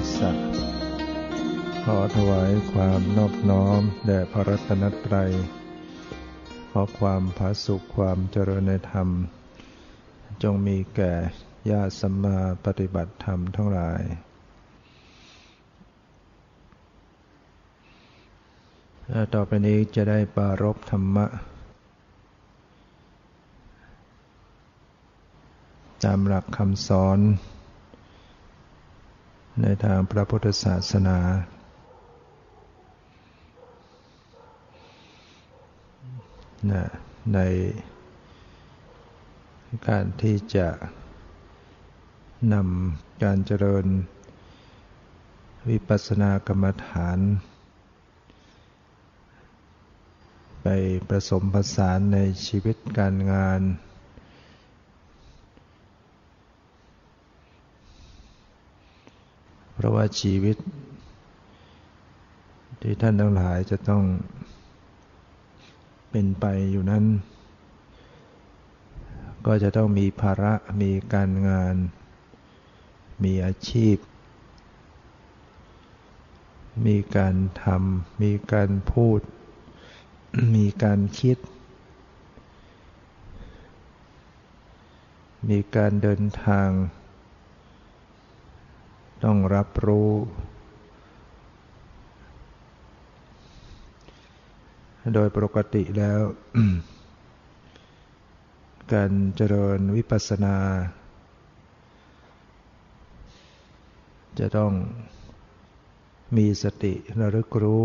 [0.00, 0.48] รัตนตยสัตว์
[1.84, 5.30] ขอถวายความนอบน้อมแด่พระรัตนตรัย
[6.70, 9.08] ขอความผาสุขความเจริญในธรรม
[10.42, 11.14] จงมีแก่
[11.70, 14.02] ญาติสัมมาปฏิบัติธรรมทั้งหลาย
[19.34, 21.26] ต่อไปนี้จะได้ปารบธรรมะ
[26.04, 27.20] ตามหลักคำสอน
[29.62, 31.18] ในทางพระพุทธศาสนา
[37.34, 37.40] ใน
[39.88, 40.68] การที่จะ
[42.52, 43.86] นำการเจริญ
[45.68, 47.18] วิปัสสนากรรมฐาน
[50.62, 50.66] ไป
[51.08, 53.60] ผสมผสานในชีวิตการงาน
[59.69, 60.56] เพ ราะว่าชีวิต
[62.80, 64.02] ที่ท่านทั้งหลายจะต้อง
[66.10, 67.04] เป็นไปอยู่นั้น
[69.46, 71.74] ก็จะต้องมีภาระมีการงาน
[73.24, 73.96] มีอาชีพ
[76.86, 79.20] มีการทำมีการพูด
[80.56, 81.38] มีการคิด
[85.48, 86.68] มีการเดินทาง
[89.24, 90.10] ต้องรับรู้
[95.14, 96.20] โดยปกติแล้ว
[98.92, 100.56] การเจริญวิปัสสนา
[104.38, 104.72] จะต้อง
[106.36, 107.84] มีสติระลึกรู้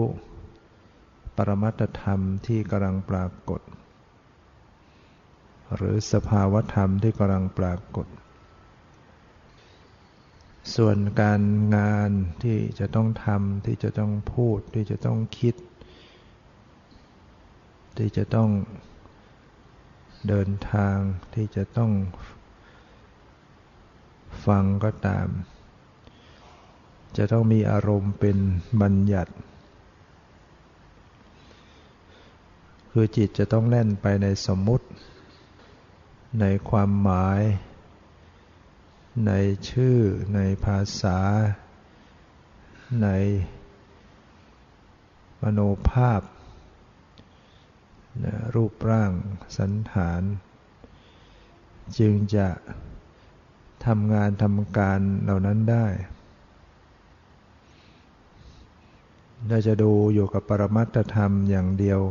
[1.36, 3.62] ปรมัตธรรมที่กำลังปรากฏ
[5.76, 8.08] หรือสภาวธรรมที่กำลังปรากฏ
[10.74, 11.42] ส่วนการ
[11.76, 12.12] งาน
[12.44, 15.56] ที่จะต้องทำที่จะต้องพูดที่จะต้องคิด
[17.98, 18.50] ที่จะต้อง
[20.28, 20.98] เดินทาง
[21.36, 21.92] ที่จะต้อง
[24.46, 25.28] ฟังก็ตาม
[27.18, 28.38] จะต้องมีอารมณ์เป็น
[28.82, 29.34] บัญญัติ
[32.92, 34.88] คือจิตจะต้องแล่นไปในสมมุติ
[36.40, 37.42] ในความหมาย
[39.24, 39.32] ใน
[39.70, 39.98] ชื่อ
[40.36, 41.20] ในภาษา
[43.04, 43.08] ใน
[45.42, 45.60] มโน
[45.90, 46.22] ภาพ
[48.56, 49.12] รูปร่าง
[49.58, 50.22] สันฐาน
[51.98, 52.50] จึงจะ
[53.86, 55.88] ทำงานทำการเหล่านั้นได้
[59.48, 62.02] เราจะดูอยู่กับปรมัตธรรมอย่างเดียว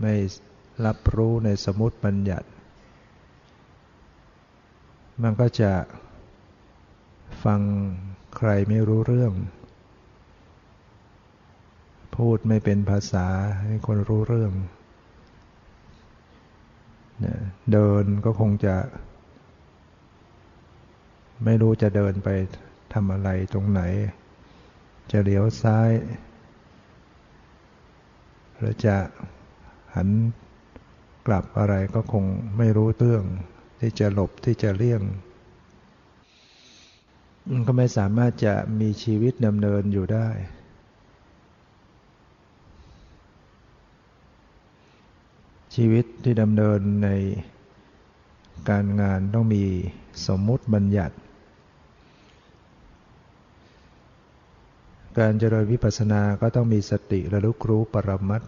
[0.00, 0.14] ไม่
[0.86, 2.48] รับรู้ในสมุติบัญญัติ
[5.22, 5.72] มันก็จะ
[7.44, 7.60] ฟัง
[8.36, 9.32] ใครไม่รู้เรื่อง
[12.16, 13.26] พูดไม่เป็นภาษา
[13.62, 14.52] ให้คนรู้เรื่อง
[17.72, 18.76] เดินก็คงจะ
[21.44, 22.28] ไม่รู้จะเดินไป
[22.92, 23.82] ทำอะไรตรงไหน
[25.12, 25.90] จะเลี้ยวซ้าย
[28.56, 28.96] หรือจะ
[29.94, 30.08] หัน
[31.26, 32.24] กลับอะไรก็คง
[32.58, 33.24] ไม่รู้เรื่อง
[33.80, 35.02] ที่จะหลบที่จะเลี่ยง
[37.66, 40.28] ก็ไม่สามารถจะมีชีวิตดำเนินอยู่ได้
[45.74, 47.08] ชีวิตที่ดำเนินใน
[48.70, 49.64] การงานต้องมี
[50.26, 51.16] สมมุติบัญญัติ
[55.18, 58.42] การเจริญวิปัสสนาก็ต้องมีสติระลึกรู้ปรมัต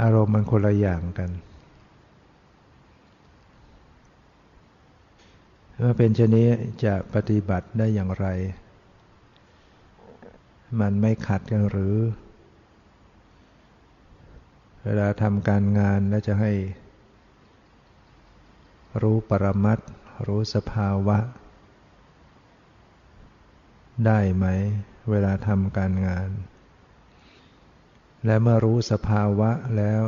[0.00, 1.30] อารมณ์มันคนละอย่างกัน
[5.76, 6.48] เมื่อเป็นชนนี้
[6.84, 8.26] จะปฏิบัติได้อย่างไร
[10.80, 11.96] มันไม่ขัดกันหรือ
[14.84, 16.52] เวลาทำการงานแล้วจะให้
[19.02, 19.78] รู้ปรมัต
[20.26, 21.18] รู้สภาวะ
[24.06, 24.46] ได้ไหม
[25.10, 26.28] เวลาทำการงาน
[28.24, 30.02] และเมื่อรู้สภาวะแล้ว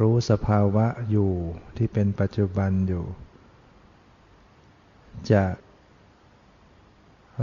[0.00, 1.32] รู้สภาวะอยู่
[1.76, 3.04] ที่เป็นปัจจุบันอยู่
[5.32, 5.44] จะ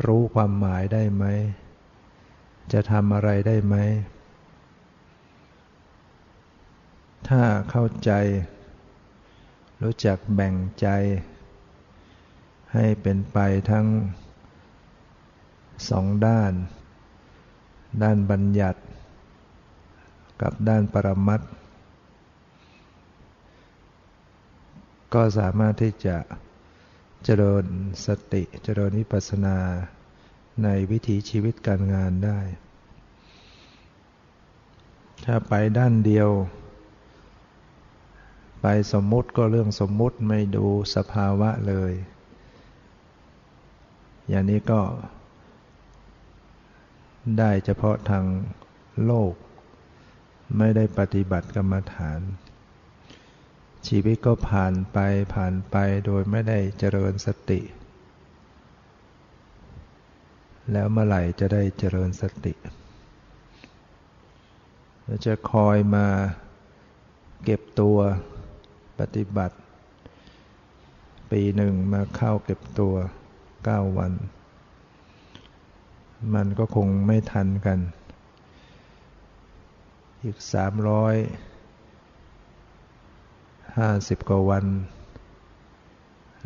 [0.06, 1.26] รู้ความหมายได้ไหม
[2.74, 3.76] จะทำอะไรได้ไหม
[7.30, 8.12] ถ้าเข้าใจ
[9.84, 10.88] รู้จักแบ่งใจ
[12.74, 13.38] ให้เป็นไป
[13.72, 13.88] ทั้ง
[15.90, 16.54] สองด้าน
[18.04, 18.80] ด้านบัญญัติ
[20.42, 21.42] กับด้านปรมัต
[25.14, 26.18] ก็สามารถที่จะ
[27.24, 27.66] เจริญ
[28.06, 29.58] สติเจริญวิปัสสนา
[30.64, 32.40] ในวิถีชีวิตการงานได้
[35.26, 36.30] ถ้าไปด้านเดียว
[38.62, 41.94] ไปสมมุติก็เรื่องสมมุติไม่ดูสภาวะเลย
[44.30, 44.82] อย่างนี้ก็
[47.40, 48.26] ได้เฉพาะทาง
[49.06, 49.34] โลก
[50.58, 52.20] ไม่ได้ปฏิบัติกรรมฐาน
[53.88, 54.98] ชีวิตก็ผ่านไป
[55.36, 57.62] ผ่านไปโดยไม่ได้เจริญสติ
[60.72, 62.54] แล้วเมื่อไหร่จะได้เจริญสติ
[65.26, 66.08] จะคอยมา
[67.44, 67.98] เก็บตัว
[69.00, 69.58] ปฏิบัติ
[71.32, 72.96] ปีหนึ่งมาเข้าเก็บตัว
[73.66, 74.14] เก้าวัน
[76.36, 77.80] มันก็คงไม่ทันกัน
[80.24, 81.16] อีกสามร้อย
[83.78, 84.66] ห้าสิบกว่าวัน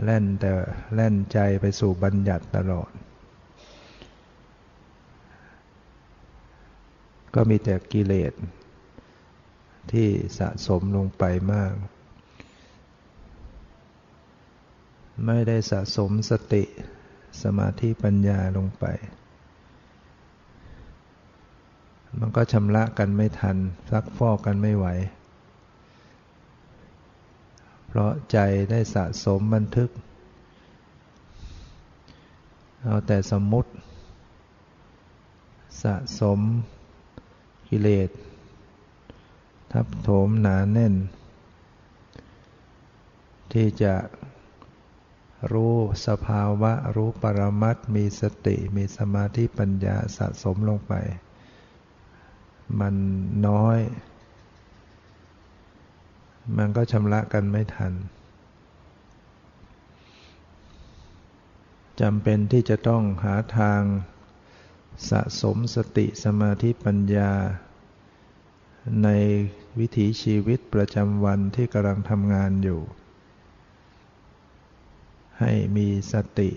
[0.03, 0.51] แล่นแต่
[0.95, 2.91] แล่นใจไปสู่บัญญัติตลอด
[7.35, 8.33] ก็มีแต่กิเลส
[9.91, 10.07] ที่
[10.39, 11.23] สะสมลงไป
[11.53, 11.73] มาก
[15.25, 16.63] ไม่ได้สะสมสติ
[17.44, 18.85] สมาธิปัญญาลงไป
[22.19, 23.58] มันก็ชำระกันไม่ทัน
[23.92, 24.88] ซักฟอกกันไม่ไหว
[27.88, 28.38] เพราะใจ
[28.72, 29.90] ได้สะสมบันทึก
[32.84, 33.72] เอาแต่สมมุติ
[35.84, 36.40] สะสม
[37.69, 38.10] กิเลส
[39.72, 40.96] ทับโถมหนาแน่น
[43.54, 43.96] ที่จะ
[45.54, 45.75] รู้
[46.07, 50.94] สภาวะรู้ปรมัตมีสติมีสมาธิปัญญาสะสมลงไป
[52.79, 52.95] มัน
[53.47, 53.79] น้อย
[56.57, 57.94] มันก็ชำระกันไม่ทัน
[62.01, 63.81] จำเป็นที่จะต้องหาทาง
[65.09, 67.31] สะสมสติสมาธิปัญญา
[69.03, 69.09] ใน
[69.79, 72.81] วิถีชีวิตประจำวันที่กำลังทำงานอยู่
[75.39, 76.51] ให้มีสติ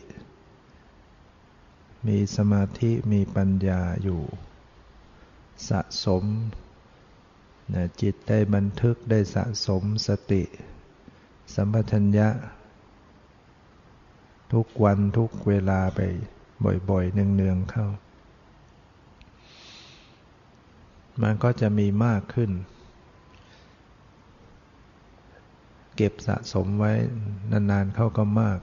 [2.07, 4.23] มีสมาธิมีปัญญาอยู่
[5.69, 6.25] สะสม
[7.75, 10.43] นะจิตได้บันทึกได้สะสมสติ
[11.55, 12.29] สัมปชัญญะ
[14.53, 16.01] ทุกวันทุกเวลาไป
[16.91, 17.87] บ่อยๆ เนืองๆเข้า
[21.23, 22.51] มันก็จะมีมากขึ้น
[25.97, 26.93] เก็บสะสมไว้
[27.51, 28.59] นานๆเข้าก็มาก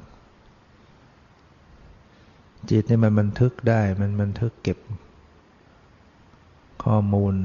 [2.70, 4.78] จิตนี่มันบันทึกได้มันบันทึกเก็บ
[6.83, 7.36] ข้อมูล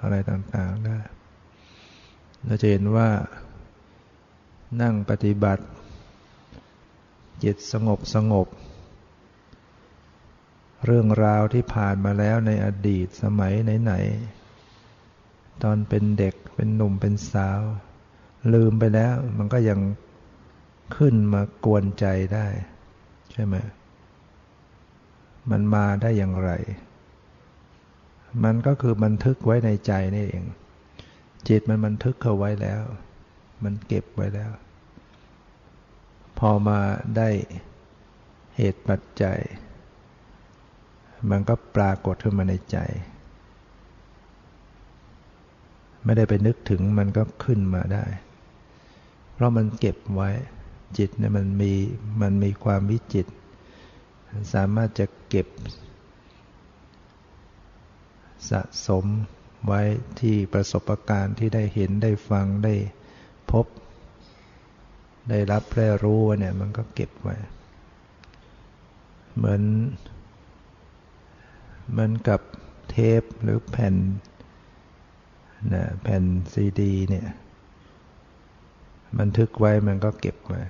[0.00, 0.98] อะไรต่างๆได้
[2.44, 3.08] เราจะเห็นว่า
[4.82, 5.64] นั่งปฏิบัติ
[7.44, 8.48] จิตสงบสงบ
[10.86, 13.52] เรื่องราวที่ผ่านมาแล้วในอดีตสมัย
[13.82, 17.60] ไหนๆตอนเป็นเด็กเป็นหนุ่มเป็นสาว
[18.52, 19.80] ลืมไปแล้ว มันก็ยัง
[20.96, 22.46] ขึ้นมากวนใจได้
[23.32, 23.54] ใช่ไหม
[25.50, 26.50] มันมาได้อย่างไร
[28.44, 30.44] มันก็คือบันทึกไว้ในใจนี่เอง
[31.48, 32.80] จิตมันบันทึกเขาไว้แล้ว
[33.64, 34.50] มันเก็บไว้แล้ว
[36.38, 36.78] พอมา
[37.16, 37.28] ได้
[38.56, 39.38] เหตุปัจจัย
[41.30, 42.78] มันก็ปรากฏขึ้นมาในใจ
[46.04, 48.04] ไม่ได้ไปนึกถึงมันก็ขึ้นมาได้
[49.32, 50.30] เพราะมันเก็บไว้
[50.98, 51.72] จิตเนี่ยมันมี
[52.22, 53.26] มันมีความวิจิต
[54.54, 55.46] สามารถจะเก็บ
[58.50, 59.04] สะสม
[59.66, 59.80] ไว้
[60.20, 62.74] ที่ประสบการณ์ที่ได้เห็นได้ฟังได้
[63.50, 63.66] พบ
[65.30, 67.36] ได้รับได้รู้เนี่ยมันก็เก็บไว้
[69.36, 69.62] เหมือน
[71.90, 72.40] เหมือนกับ
[72.90, 73.94] เทปหรือแผ่น
[75.72, 77.26] นะแผ่นซีดีเนี่ย
[79.20, 80.60] บันทึกไว้มันก็เก็บไว้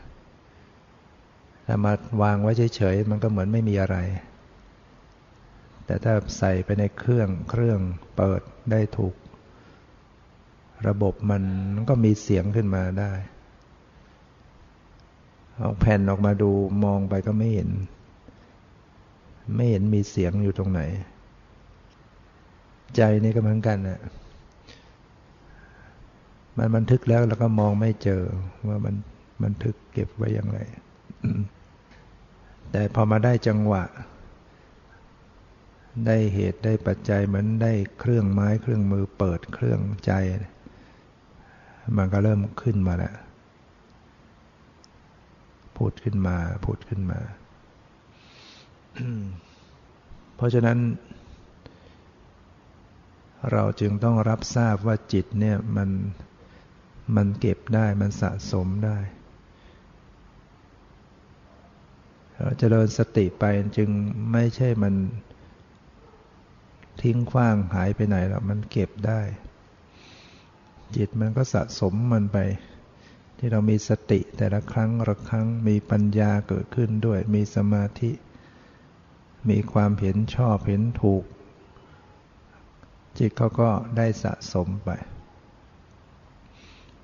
[1.67, 3.97] ถ้ามาวางไว้เฉยๆมันก็เหมือนไม่มีอะไร
[5.87, 7.79] แต่ถ้าใส่ไปในเครื่องเครื่อง
[8.17, 9.15] เปิดได้ถูก
[10.89, 11.43] ระบบมัน
[11.89, 13.13] ก็มีเสียงขึ้นมาได้
[15.57, 16.51] เอาแผ่นออกมาดู
[16.85, 17.71] มองไปก็ไม่เห็น
[19.57, 20.81] ไม่เห็นมีเสียงอยู่ตรงไหน
[22.97, 24.01] ใจนี่ก็เหมือนกันนะ
[26.57, 28.23] มันบันทึกแล้วแล้วก็มองไม่เจอ
[28.69, 28.95] ว่ามัน
[29.45, 30.59] บันทึกเก็บไว้อย่างไร
[32.71, 33.85] แต่พอมาได้จังหวะ
[36.07, 40.13] ได้เหตุได้ปัจจัยเหมือนได้เครื่องไม้เครื่องมือเปิดเครื่องใจ
[41.97, 43.15] มันก็เริ่มขึ้นมาแล้ว
[45.77, 47.21] พูดขึ้นมาพูดขึ้นมา
[50.37, 50.79] เพราะฉะนั้น
[53.53, 55.91] เราจึงต้องรับทราบว่าจิตเนี่ยมัน
[57.17, 58.99] มันเก็บได้มันสะสมได้
[62.39, 63.45] เราจเจริญสติไป
[63.77, 63.91] จึง
[64.33, 64.95] ไม่ใช่มัน
[67.03, 69.21] ทิ้งขว้างหายไปไหนหรอกมันเก็บได้
[70.97, 72.39] จิตมันก็สะสมมันไป
[73.39, 78.11] ที่เรามีสติแต่ละครั้งละครั้งมีปัญญาเกิดขึ้นด้วย มีสมาธิ
[79.51, 81.25] มีความเห็นชอบเห็นถูก
[83.19, 84.91] จิตเขาก็ได้สะสมไป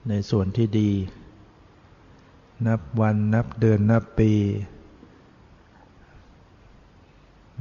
[0.08, 0.92] ในส่วนที่ดี
[2.66, 4.32] นับวันนับเดือนนับปี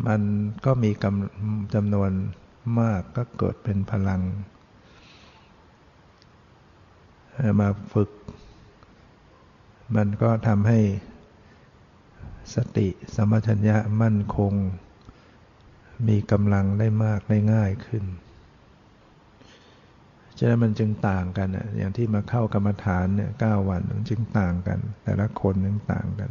[0.05, 0.21] มัน
[0.65, 0.91] ก็มี
[1.73, 2.11] จำนวน
[2.79, 4.21] มากก็เกิดเป็นพลัง
[7.59, 8.09] มาฝึก
[9.95, 10.79] มันก็ทำให้
[12.55, 14.53] สติสมัชัญญะมั่นคง
[16.07, 18.03] มีกำลังได้มากได้ง่ายขึ้น
[20.37, 26.29] ฉะนั้นมันจึงต่างกันอย่างที่มาเข้ากรรมฐานเนี่ยเก้าวันมันจึงต่างกัน แต่ละคนนึงต่างกัน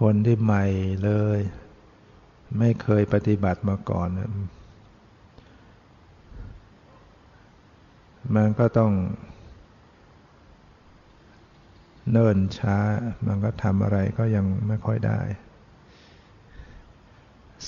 [0.00, 0.64] คนที่ใหม่
[1.04, 1.40] เลย
[2.58, 4.08] ไม่เคยปฏิบัติมาก่อน
[8.36, 8.92] มันก็ต้อง
[12.10, 12.78] เนิ่นช้า
[13.26, 15.20] มันก็ทำอะไรก็ยังไม่ค่อยได้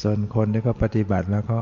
[0.00, 1.60] ส่วนคนที่ก็ปฏิบัติแล้วก็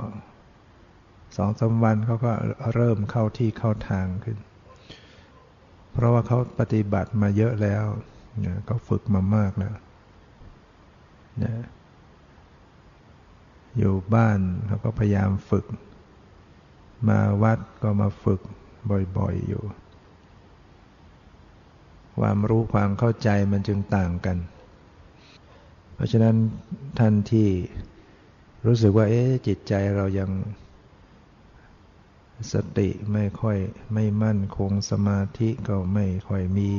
[1.36, 2.32] สองสาวันเขาก็
[2.74, 4.38] เริ่มเข้าที่เข้าทางขึ้น
[5.92, 7.84] เพราะว่าเขาปฏิบัติมาเยอะแล้ว
[8.66, 9.74] เขาฝึกมามากแล้ว
[11.42, 11.52] นะ
[13.78, 15.66] อยู่บ้านเขาก็พยายามฝึก
[17.08, 18.40] มาวัดก็มาฝึก
[19.16, 19.62] บ่อยๆอยู่
[22.20, 24.38] ความรู้ความเข้าใจมันจึงต่างกัน
[25.94, 26.36] เพราะฉะนั้น
[26.98, 27.48] ท่านที่
[28.66, 30.30] รู้สึกว่า เอ๊ะจิตใจเรายัง
[32.52, 33.58] สติไม่ค่อย
[33.94, 36.70] ไม่มั่นคงสมาธิก็ไม่ค่อยมี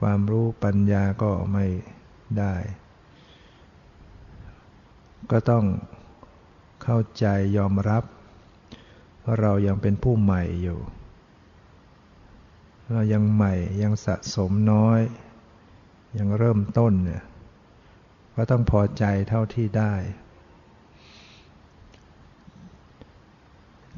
[0.00, 1.66] ความรู้ปัญญาก็ไม่
[2.38, 2.54] ได้
[5.30, 5.64] ก็ต้อง
[6.82, 8.04] เข้าใจยอมรับ
[9.22, 10.78] ว่าเรายังเป็นผู้ใหม่อยู่
[12.92, 15.00] เรายังใหม่ยังสะสมน้อย
[16.18, 17.22] ยังเริ่มต้นเนี่ย
[18.34, 19.94] ก็ต้องพอใจเท่าที่ได้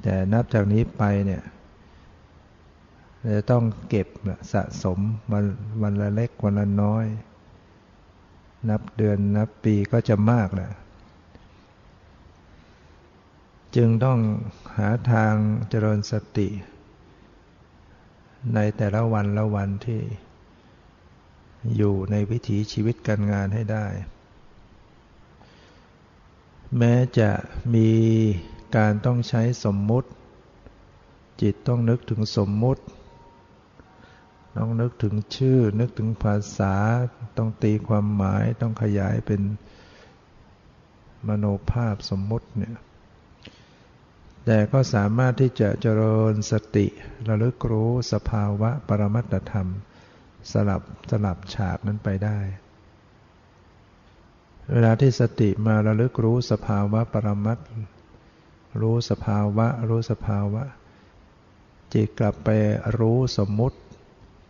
[0.02, 1.42] แต่นับจากนี้ไปเนี่ย
[3.34, 4.08] จะต้องเก็บ
[4.52, 4.98] สะสม
[5.32, 5.44] วัน
[5.82, 7.06] วันละเล็กวันละน้อย
[8.68, 10.70] นับเดือนนับปีก็จะมากแหละ
[13.76, 14.18] จึงต้อง
[14.76, 15.34] หาทาง
[15.68, 16.48] เจริญสติ
[18.54, 20.02] ในแต่ละวันละวันที่
[21.76, 23.86] อยู่ในวิถีชีวิตการงานให้ได้
[26.78, 27.30] แม้จะ
[27.74, 27.90] มี
[28.76, 30.08] การต้องใช้สมมุติ
[31.42, 32.82] จิตต้องนึกถึงสมมุติ
[34.56, 36.74] ต้องนึกถึงชื่อ นึกถึงภาษา
[37.36, 39.40] ต้องตีความหมายต้องขยายเป็น
[41.28, 42.74] มโนภาพสมมุติเนี่ย
[44.46, 46.86] แต่ก็สามารถที่จะเจริญสติ
[47.28, 49.68] ระลึกรู้สภาวะปรมัตธรรม
[50.52, 52.38] สลับสลับฉากนั้นไปได้
[54.72, 57.58] เวลาที่สติมาระลึกรู้สภาวะปรมัต
[58.80, 60.62] รู้สภาวะ รู้สภาวะ
[61.92, 62.48] จิตกลับไป
[62.98, 63.78] รู้สมมุติ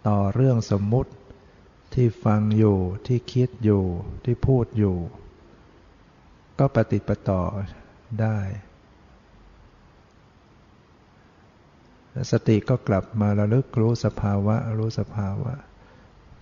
[0.08, 1.12] ต่อเรื่องสมมุติ
[1.94, 3.84] ที่ฟังอยู่ที่คิดอยู่
[4.24, 4.96] ที่พูดอยู่
[6.58, 7.42] ก็ปฏิปต่อ
[8.20, 8.38] ได้
[12.30, 15.54] สติก็กลับมาระลึกรู้สภาวะ รู้สภาวะ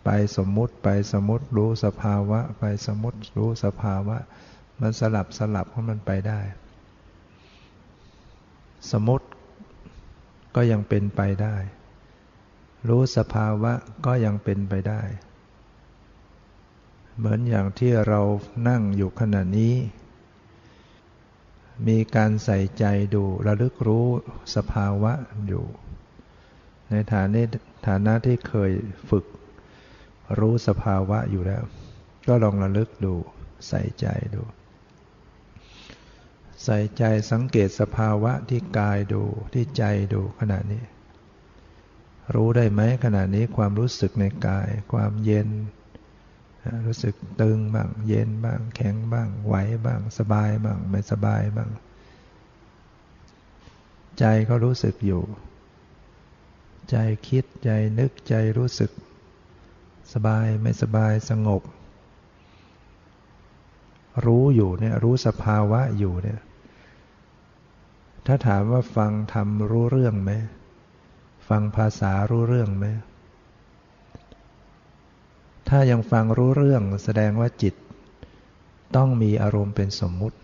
[0.04, 4.16] ไปสมมุติไปสมมุติรู้สภาวะ ไปสมมุติรู้สภาวะ
[4.80, 6.40] มันสลับสลับของมันไปได้
[8.90, 9.26] สมมติ
[10.54, 11.56] ก็ยังเป็นไปได้
[12.88, 13.72] รู้สภาวะ
[14.06, 15.02] ก็ยังเป็นไปได้
[17.16, 18.20] เหมือนอย่างที่เรา
[18.68, 19.74] นั่งอยู่ขณะนี้
[21.86, 24.06] มีการใส่ใจดูระลึกรู้
[24.56, 25.12] สภาวะ
[25.46, 25.64] อยู่
[26.90, 27.44] ในฐานนี้
[27.86, 28.72] ฐานะที่เคย
[29.10, 29.24] ฝึก
[30.38, 31.62] รู้สภาวะอยู่แล้ว
[32.28, 33.14] ก็ลองระลึกดู
[33.68, 34.42] ใส่ใจดู
[36.64, 40.82] ใส่ใจสังเกตสภาวะที่กายดูที่ใจดูขณะนี้
[42.34, 45.48] รู้ได้ไหมขณะนี้ความรู้สึกในกาย ความเย็น
[46.86, 49.54] รู้สึกตึงบ้าง เย็นบ้าง แข็งบ้าง ไหว
[49.86, 51.70] บ้าง สบายบ้าง ไม่สบายบ้าง
[54.18, 55.22] ใจก็รู้สึกอยู่
[56.90, 56.96] ใจ
[57.28, 58.90] คิดใจนึกใจรู้สึก
[60.12, 61.62] สบายไม่สบายสงบ
[64.24, 66.40] รู้อยู่เนี่ยรู้สภาวะอยู่เนี่ย
[68.26, 70.32] ถ้าถามว่าฟังทำรู้เรื่องไหม
[71.48, 72.86] ฟังภาษารู้เรื่องไหม
[75.68, 77.74] ถ้ายังฟังรู้เรื่องแสดงว่าจิต
[78.96, 80.38] ต้องมีอารมณ์เป็นสมมุติ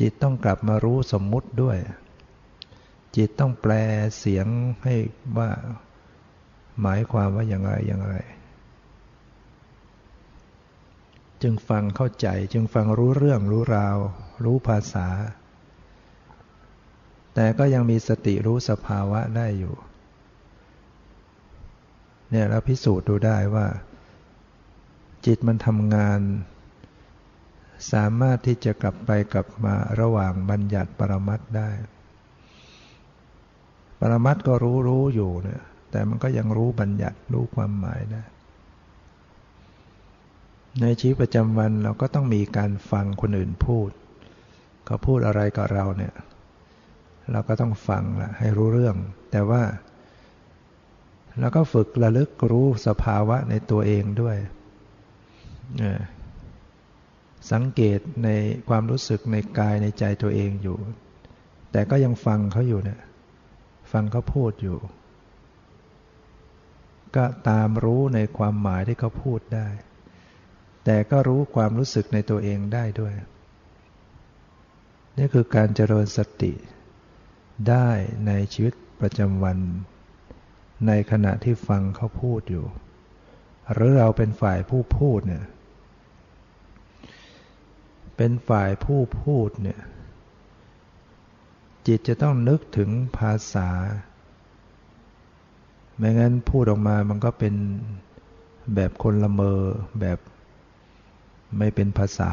[0.00, 1.78] จิตต้องกลับมารู้สมมุติด้วย
[3.16, 3.72] จิตต้องแปล
[4.18, 4.46] เสียง
[4.84, 4.94] ให้
[5.38, 5.50] ว่า
[6.80, 8.14] หมายความว่าอย่างไรอย่างไร
[11.42, 13.98] จึงฟังเข้าใจจึงฟังรู้เรื่องรู้ราว
[14.44, 15.08] รู้ภาษา
[17.34, 19.74] แต่ก็ยังมีสติรู้สภาวะได้อยู่
[22.30, 23.66] เนี่ยเราพิสูจน์ดูได้ว่า
[25.26, 26.20] จิตมันทำงาน
[27.92, 31.70] สามารถที่จะกลับไปกลับมาระหว่างบัญญัติปรมัตได้
[34.00, 38.22] ปรมัตก็รู้รู้อยู่เนี่ยแต่มันก็ยังรู้บัญญัติรู้ความหมายได้
[40.80, 43.90] ในชีวิตประจำวันเราก็ต้องมีการฟังคนอื่นพูด
[44.86, 46.14] เขาพูดอะไรกับเราเนี่ย
[47.32, 48.96] เราก็ต้องฟังละให้รู้เรื่อง
[49.30, 49.62] แต่ว่า
[51.40, 54.36] แล้วก็ฝึกระลึกรู้สภาวะในตัวเองด้วย
[57.52, 58.28] สังเกตใน
[58.68, 60.78] ความรู้สึกในกายในใจตัวเองอยู่
[61.72, 63.00] แต่ก็ยังฟังเขาอยู่เนี่ย
[63.92, 64.78] ฟังเขาพูดอยู่
[67.16, 69.68] ก็ตามรู้ในความหมายที่เขาพูดได้
[70.84, 73.14] แต่ก็รู้ความรู้สึกในตัวเองได้ด้วย
[75.18, 76.52] นี่คือการเจริญสติ
[77.68, 77.88] ได้
[78.26, 79.58] ในชีวิตประจำวัน
[80.86, 82.66] ในขณะที่ฟังเขาพูดอยู่
[83.72, 85.44] หรือเราเป็นฝ่ายผู้พูดเนี่ย
[88.16, 89.80] เป็นฝ่ายผู้พูดเนี่ย
[91.86, 93.68] จิตจะต้องนึกถึงภาษา
[95.96, 97.54] ไม่งั้นพูดออกมามันก็เป็น
[98.74, 99.60] แบบคนละเมอ
[100.00, 100.18] แบบ
[101.58, 102.30] ไม่เป็นภาษา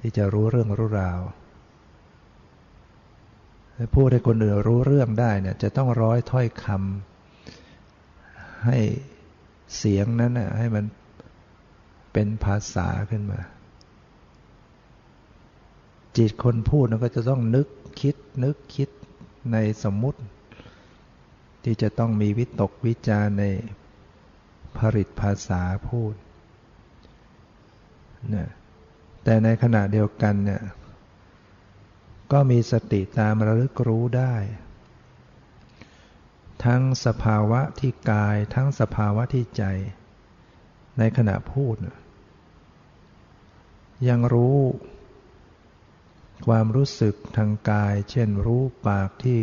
[0.00, 1.20] ที่จะรู้เรื่องรู้ราว
[3.94, 7.15] พูดให้คนอื่นรู้เรื่องได้เนี่ยจะต้องร้อยถ้อยคำ
[8.66, 8.78] ให้
[9.76, 10.84] เสียงนั้นนะให้มัน
[12.12, 13.40] เป็นภาษาขึ้นมา
[16.16, 17.68] จิตคนพูดนก็จะต้องนึก
[18.00, 18.88] คิด นึกคิด
[19.52, 20.20] ในสมมุติ
[21.64, 23.44] ที่จะต้องมีวิตกวิจารใน
[24.78, 26.14] ผลิตภาษาพูด
[28.34, 28.48] นะ
[29.24, 30.62] แต่ในขณะเดียวกันเนี่ย
[32.32, 34.34] ก็มีสติตามระลึกรู้ได้
[36.66, 39.64] ทั้งสภาวะที่กาย ทั้งสภาวะที่ใจ
[40.98, 41.76] ในขณะพูด
[44.08, 44.58] ยังรู้
[46.46, 49.40] ความรู้สึกทางกาย เช่นรู้ปากที่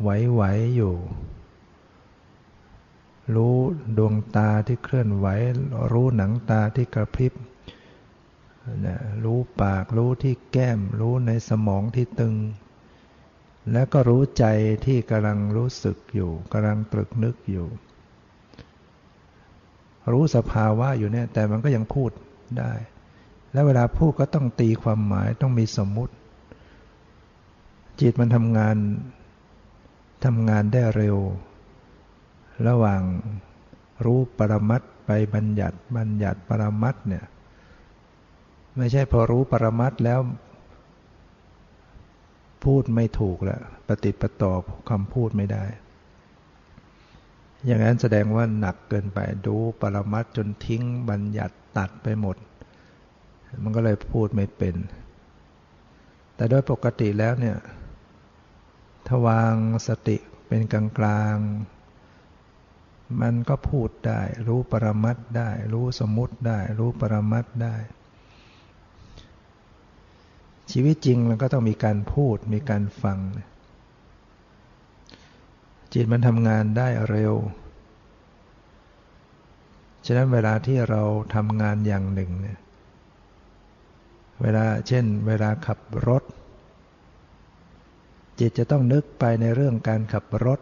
[0.00, 0.94] ไหวๆอยู่
[3.34, 3.56] รู้
[3.98, 5.26] ดวงตาที่เคลื่อนไหว
[5.92, 7.32] รู้หนังตาที่กระพริบ
[9.24, 12.34] รู้ปากรู้ที่แก้ม รู้ในสมองที่ตึง
[13.72, 14.44] แล้วก็รู้ใจ
[14.86, 17.66] ที่กำลังรู้สึกอยู่กำลังตรึกนึกอยู่
[20.12, 22.10] รู้สภาวะอยู่เนี่ย แต่มันก็ยังพูด
[22.58, 22.72] ได้
[23.52, 26.14] แล้วเวลาพูดก็ต้องตีความหมายต้องมีสมมุติ
[28.00, 28.76] จิตมันทำงาน
[30.24, 31.16] ทำงานได้เร็ว
[32.68, 33.02] ระหว่าง
[34.04, 37.24] รู้ปรมัตไปบัญญัติบัญญัติปรมัตเนี่ย
[38.76, 40.20] ไม่ใช่พอรู้ปรมัตแล้ว
[42.64, 44.52] พูดไม่ถูกแล้วปฏิปต่อ
[44.90, 45.64] คำพูดไม่ได้
[47.66, 52.36] อย่างนั้นแสดงว่าหนักเกินไปดูปรมัตจนทิ้งบัญญัติตัดไปหมด
[53.62, 54.76] มันก็เลยพูดไม่เป็น
[56.34, 57.58] แต่โดยปกติแล้วเนี่ย
[59.06, 59.54] ถ้าวาง
[59.88, 60.16] สติ
[60.48, 61.36] เป็นกลางกลาง
[63.20, 67.76] มันก็พูดได้ รู้ปรมัตได้ รู้สมมติได้ รู้ปรมัตได้
[70.70, 73.18] ชีวิตจริงมันก็ต้องมีการพูดมีการฟัง
[75.92, 77.34] จิตมันทำงานได้เร็ว
[80.06, 81.02] ฉะนั้นเวลาที่เรา
[81.34, 82.58] ทำงานอย่างหนึ่งเนี่ย
[84.42, 86.22] เวลาเช่น เวลาขับรถ
[88.38, 90.60] จิตจะต้องนึกไปในเรื่องการขับรถ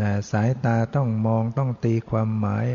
[0.00, 2.66] นะสายตาต้องมองต้องตีความหมาย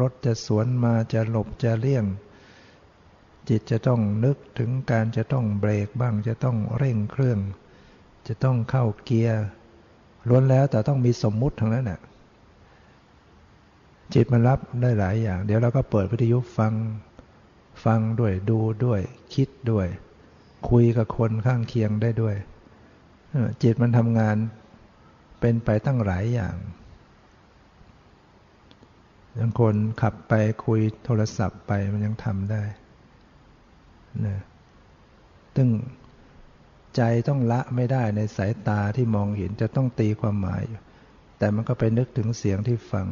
[0.00, 2.04] รถจะสวนมาจะหลบจะเลี่ยง
[3.50, 7.38] จิตจะต้องนึกถึงการจะต้องเบรกบ้างจะต้องเร่งเครื่อง
[8.28, 9.42] จะต้องเข้าเกียร์
[10.28, 12.00] ล้วนแล้วแต่ต้องมีสมมุติทั้งนั้นน่ะ
[14.14, 16.72] จิตมันรับได้หลายอย่าง เดี๋ยวเราก็เปิดวิทยุฟัง
[17.84, 19.00] ฟังด้วยดูด้วย
[19.34, 19.86] คิดด้วย
[20.70, 22.36] คุยกับคนข้างเคียงได้ด้วย
[23.62, 24.36] จิตมันทำงาน
[25.40, 26.56] เป็นไปตั้งหลายอย่าง
[29.38, 30.32] บางคนขับไป
[30.64, 32.62] คุยโทรศัพท์ไปมันยังทำได้
[34.24, 34.36] นะ
[35.56, 35.70] ตึง
[36.96, 40.80] ใจต้องละไม่ได้ในสายตาที่มองเห็นจะต้องตีความหมายอยู่
[41.38, 43.06] แต่มันก็ไปนึกถึงเสียงที่ฟัง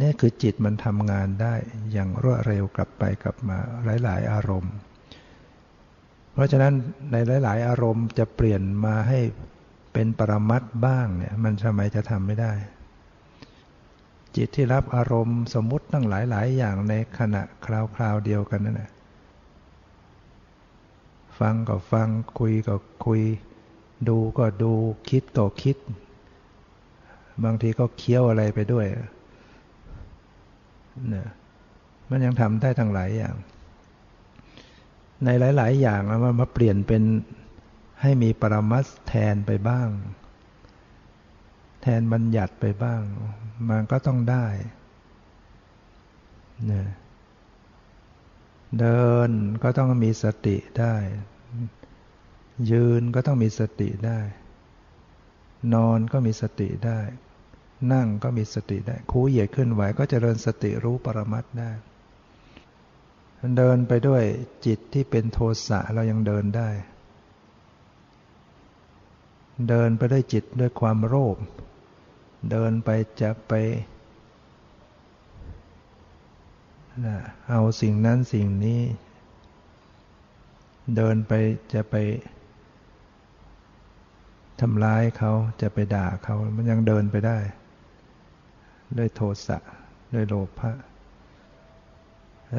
[0.00, 1.54] นี่คือจิตมันทำงานได้
[1.92, 3.58] อย่างรวดเร็วกลับไปกลับมา
[4.04, 4.74] หลาย ๆ อารมณ์
[6.32, 6.74] เพราะฉะนั้น
[7.12, 9.18] ในหลาย ๆ อารมณ์จะเปลี่ยนมาให้
[9.92, 12.52] เป็นปรมัตบ้างเนี่ยมันทำไมจะทำไม่ได้
[14.36, 17.66] จิตที่รับอารมณ์สมมุติตั้งหลาย ๆ อย่างในขณะค
[18.00, 18.90] ราวๆเดียวกันนั่นแหละ
[21.38, 23.22] ฟังก็ฟังคุยก็คุย
[24.08, 24.72] ดูก็ดู
[25.08, 25.76] คิดก็คิด
[27.44, 28.86] บางทีก็เคี้ยวอะไรไปด้วย
[31.08, 31.28] เนี่ย
[32.10, 33.34] มันยังทำได้ทั้งหลายอย่าง
[35.24, 37.02] ในหลาย ๆ อย่างมันมาเปลี่ยนเป็น
[38.02, 39.88] ให้มีปรมัตแทนไปบ้าง
[41.82, 43.00] แทนบัญญัติไปบ้าง
[43.70, 44.46] มันก็ต้องได้
[46.66, 46.86] เนี่ย
[48.80, 49.30] เดิน
[49.62, 50.94] ก็ต้องมีสติได้
[52.70, 54.20] ยืนก็ต้องมีสติได้
[55.74, 57.00] นอนก็มีสติได้
[57.92, 61.70] นั่งก็มีสติได้ คูเหยียดขึ้นไหวก็จเจริญสติรู้ปรมัตได้
[63.56, 64.22] เดินไปด้วย
[64.66, 66.68] จิตที่เป็นโทสะเรายังเดินได้
[69.68, 71.36] เดินไปด้วยจิตด้วยความโลภ
[72.50, 72.88] เดินไป
[73.20, 76.85] จะไปนะ
[77.50, 78.80] เอาสิ่งนั้นสิ่งนี้
[80.96, 81.32] เดินไป
[81.74, 81.94] จะไป
[84.60, 87.38] ทำร้ายเขาจะไปด่าเขา มันยังเดินไปได้
[88.98, 89.58] ด้วยโทสะ
[90.14, 90.72] ด้วยโลภะ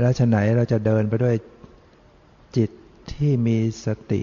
[0.02, 1.36] แล้วฉะไหนเราจะเดินไปด้วย
[2.58, 2.70] จิต
[3.14, 4.22] ที่มีสติ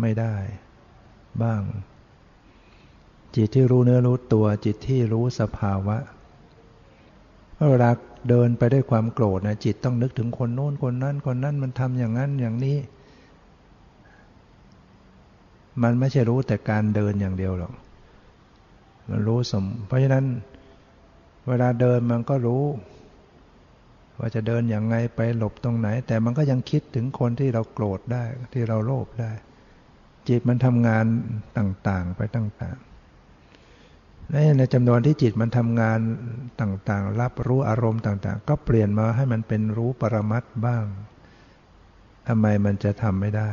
[0.00, 0.34] ไม่ได้
[1.42, 1.62] บ้าง
[3.36, 5.96] จิตที่รู้เนื้อรู้ตัว จิตที่รู้สภาวะ
[7.70, 7.90] เวลา
[8.28, 12.76] เดินไปด้วยความโกรธนะจิตต้องนึกถึงคนโน้นคนนั้นคนนั้นมันทำอย่างนั้นอย่างนี้
[15.82, 17.72] มันไม่ใช่รู้แต่การเดินอย่างเดียวหรอก
[19.08, 20.26] มันรู้สม เพราะฉะนั้น
[21.48, 22.64] เวลาเดินมันก็รู้
[24.18, 29.32] ว่าจะเดินอย่างไงไปหลบตรงไหน แต่มันก็ยังคิดถึงคนที่เราโกรธได้ที่เราโลภได้
[30.28, 31.04] จิตมันทำงาน
[31.58, 32.93] ต่าง ๆ ไปต่าง ๆ
[34.32, 36.00] ในจำนวนที่จิตมันทำงาน
[36.60, 40.84] ต่างๆ รับรู้อารมณ์ต่าง ๆ ก็เปลี่ยนมาให้มันเป็นรู้ปรมัตบ้าง
[42.28, 43.50] ทำไมมันจะทำไม่ได้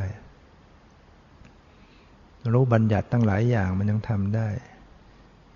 [2.52, 4.48] รู้บัญญัติตั้งหลายอย่างมันยังทำได้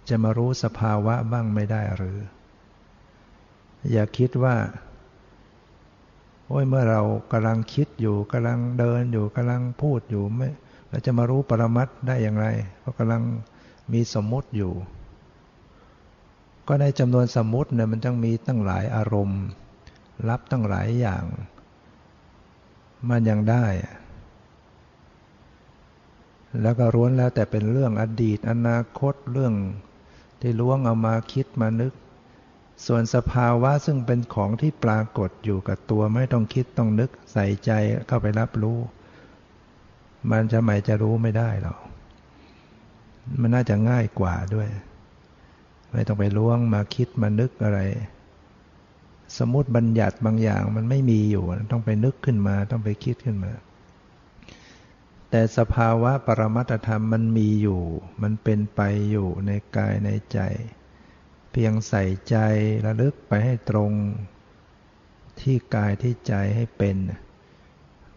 [0.09, 2.19] จะมารู้สภาวะบ้างไม่ได้หรือ
[3.93, 4.57] อย่าคิดว่า
[6.49, 7.03] โอ้ยเมื่อเรา
[7.33, 10.49] กำลังคิดอยู่กำลังเดินอยู่กำลังพูดอยู่ไม่
[10.89, 12.47] เราจะมารู้ปรมัตได้อย่างไร
[12.81, 13.23] เพราะกำลัง
[13.93, 14.73] มีสมมติอยู่
[16.69, 19.43] ก็ในจำนวนสมมุติเนี่ยมันต้องมีตั้งหลายอารมณ์
[20.29, 21.25] รับตั้งหลายอย่าง
[23.09, 23.67] มันยังได้
[26.63, 29.55] แล้วก็ร้วนแล้วแต่เป็นเรื่องอดีต อนาคตเรื่อง
[30.41, 31.93] ที่ล้วงเอามาคิดมานึก
[32.87, 37.71] ส่วนสภาวะซึ่งเป็นของที่ปรากฏอยู่กับตัวไม่ต้องคิดต้องนึกใส่ใจ
[38.07, 38.79] เข้าไปรับรู้
[40.31, 41.79] มันจะไม่จะรู้ไม่ได้หรอก
[43.41, 44.69] มันน่าจะง่ายกว่าด้วย
[45.97, 47.81] ไม่ต้องไปล้วงมาคิดมานึกอะไร
[49.39, 53.53] สมมติบัญญัติบางอย่างมันไม่มีอยู่ ต้องไปนึกขึ้นมา ต้องไปคิดขึ้นมา
[55.31, 57.83] แต่สภาวะปรมัตธรรมมันมีอยู่
[58.23, 58.81] มันเป็นไป
[59.11, 60.39] อยู่ในกายในใจ
[61.53, 62.37] เพียงใส่ใจ
[62.87, 63.93] ระลึกไปให้ตรง
[65.41, 66.97] ที่กายที่ใจให้เป็น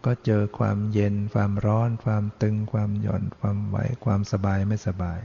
[0.04, 5.20] ก็เจอความเย็น ความร้อน ความตึง ความหย่อน ความไหว ความสบายไม่สบาย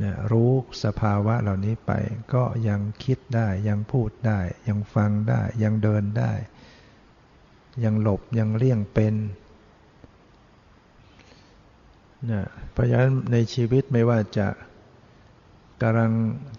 [0.00, 0.50] นะรู้
[0.84, 1.92] สภาวะเหล่านี้ไป
[2.34, 6.32] ก็ยังคิดได้ยังพูดได้ ยังฟังได้ยังเดินได้
[7.84, 9.14] ยังหลบยังเลี่ยงเป็น
[12.30, 14.48] นะเพราะฉะนั้นในชีวิตไม่ว่าจะ
[15.82, 16.12] กำลัง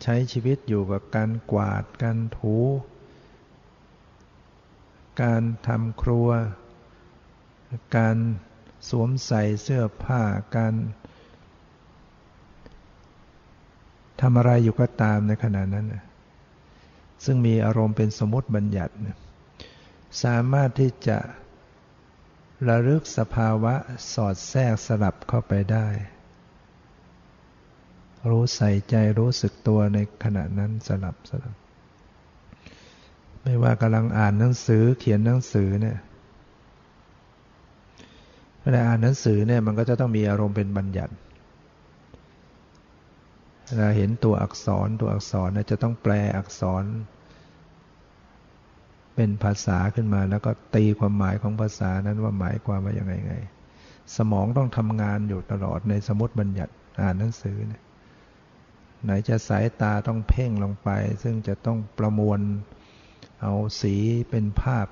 [0.04, 2.58] ใช้ชีวิตอยู่กับการกวาด การถู
[5.22, 6.30] การทำครัว
[7.98, 8.18] การ
[8.90, 10.22] สวมใส่เสื้อผ้า
[10.58, 10.74] การ
[14.24, 15.86] ทำอะไรอยู่ก็ตามในขณะนั้น
[17.26, 18.94] ซึ่งมีอารมณ์เป็นสมมติบัญญัติ
[20.24, 21.18] สามารถที่จะ
[22.70, 23.74] ระลึกสภาวะ
[24.14, 25.88] สอดแทรกสลับเข้าไปได้
[28.30, 31.56] รู้ใส่ใจรู้สึกตัวในขณะนั้นสลับสลับ
[33.42, 35.98] ไม่ว่ากำลังอ่านหนังสือเขียนหนังสือเนี่ย
[38.62, 41.14] เวลาอ่านหนังสือเนี่ยมันก็จะต้องมีอารมณ์เป็นบัญญัติ
[43.78, 46.84] เราเห็นตัวอักษรตัวอักษรนะจะต้องแปลอักษร
[49.16, 53.36] เป็นภาษาขึ้นมาแล้วก็ตีความหมายของภาษานั้นว่าหมายความว่าอย่างไงไง
[54.16, 57.84] สมองต้องทำงานอยู่ตลอดในสมุดบัญญัติอ่านหนังสือเนี่ย
[59.04, 60.90] ไหนจะสายตาต้องเพ่งลงไป
[61.24, 62.40] ซึ่งจะต้องประมวล
[63.42, 63.96] เอาสี
[64.30, 64.88] เป็นภาพ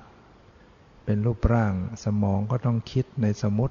[1.04, 3.70] เป็นรูปร่าง สมองก็ต้องคิดในสมุด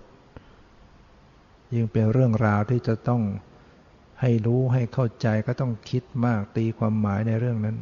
[1.73, 3.21] ยิ่งเป็นเรื่องราวที่จะต้อง
[4.21, 7.77] ให้รู้ให้เข้าใจก็ต้องคิดมากตีความหมายในเรื่องนั้น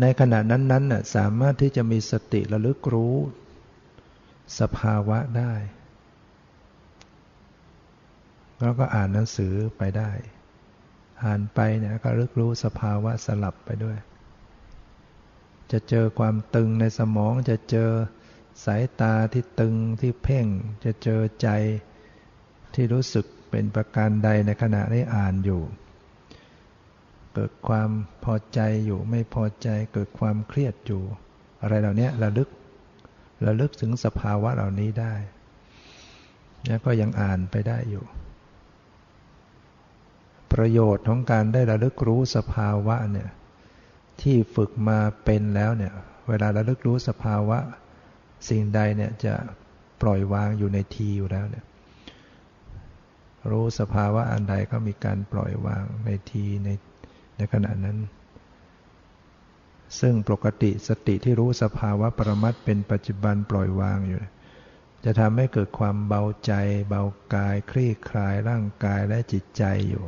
[0.00, 3.14] ในขณะนั้นๆน่ะสามารถที่จะมีสติระลึกรู้
[4.60, 5.54] สภาวะได้
[8.60, 10.10] แล้วก็อ่านหนังสือไปได้
[11.24, 13.98] อ่านไปเนี่ยก็รึกรู้สภาวะสลับไปด้วย
[15.72, 17.90] จะเจอความตึงในสมองจะเจอ
[18.64, 20.46] สายตาที่ตึงที่เพ่ง
[20.84, 21.48] จะเจอใจ
[22.74, 25.62] ที่รู้สึก เป็นประการใดในขณะได้อ่านอยู่
[27.34, 27.90] เกิดความ
[28.24, 31.02] พอใจอยู่ไม่พอใจเกิดความเครียดอยู่
[31.62, 32.48] อะไรเหล่านี้ระลึก
[33.46, 35.14] ระลึกถึงสภาวะเหล่านี้ได้
[36.66, 38.04] แล้วก็ยังอ่านไปได้อยู่
[40.52, 43.30] ประโยชน์ของการได้ระลึกรู้สภาวะเนี่ย
[44.20, 45.92] ที่ฝึกมาเป็นแล้วเนี่ย
[46.28, 47.58] เวลาระลึกรู้สภาวะ
[48.48, 49.34] สิ่งใดเนี่ยจะ
[50.02, 51.64] ปล่อยวางอยู่ในทีอยู่แล้วเนี่ย
[53.50, 56.68] รู้สภาวะอันใดก็มีการปล่อยวางในทีใน
[57.36, 57.98] ในขณะนั้น
[60.00, 64.20] ซึ่งปกติสติที่รู้สภาวะปรมัตเป็นปัจจุบันปล่อยวางอยู่
[65.04, 66.52] จะทำให้เกิดความเบาใจ
[66.88, 67.02] เบา
[67.34, 70.04] กาย คลี่คลายร่างกายและจิตใจอยู่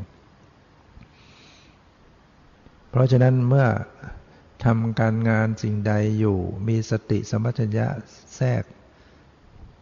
[2.91, 3.67] เพราะฉะนั้นเมื่อ
[4.65, 7.87] ทำการงานสิ่งใดอยู่ มีสติสมัชัญญะ
[8.37, 8.63] แทรก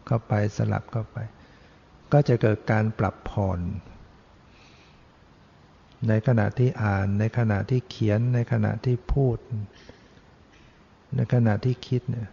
[0.05, 1.17] เข้าไปสลับเข้าไป
[2.13, 3.59] ก็จะเกิดการปรับผ่อน
[6.07, 9.37] ในขณะที่อ่านในขณะที่เขียนในขณะที่พูด
[11.15, 12.29] ในขณะที่คิดเนี่ย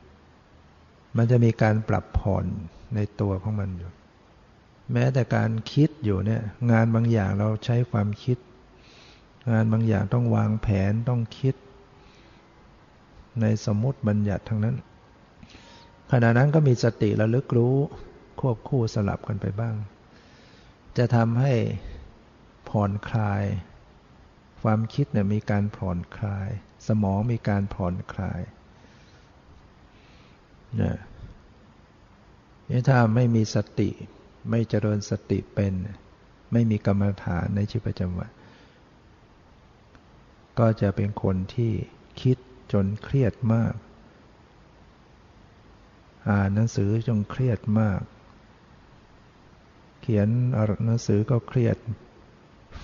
[1.17, 2.45] มันจะมีการปรับผ่อน
[2.95, 3.91] ในตัวของมันอยู่
[4.93, 8.39] แม้แต่การคิดอยู่เนี่ย งานบางอย่างเราใช้ความคิด
[9.53, 11.55] งานบางอย่างต้องวางแผนต้องคิด
[13.41, 14.77] ในสมมติบัญญัติทั้งนั้น
[16.13, 17.77] ขณะนั้นก็มีสติระลึกรู้
[18.41, 19.75] ควบคู่สลับกันไปบ้าง
[20.99, 21.55] จะทำให้
[22.69, 23.45] ผ่อนคลาย
[24.63, 26.49] ความคิดเนี่ยมีการผ่อนคลาย
[26.87, 28.41] สมองมีการผ่อนคลาย
[30.77, 30.97] เนี่ย
[32.89, 33.91] ถ้าไม่มีสติ
[34.51, 35.73] ไม่เจริญสติเป็น
[36.53, 38.31] ไม่มีกรรมฐานในชีวิตประจำวัน
[40.59, 41.73] ก็จะเป็นคนที่
[42.21, 42.37] คิด
[42.73, 43.75] จนเครียดมาก
[46.29, 48.01] อ่านหนังสือจนเครียดมาก
[50.13, 50.31] ขียน
[50.85, 51.77] หนังสือก็เครียด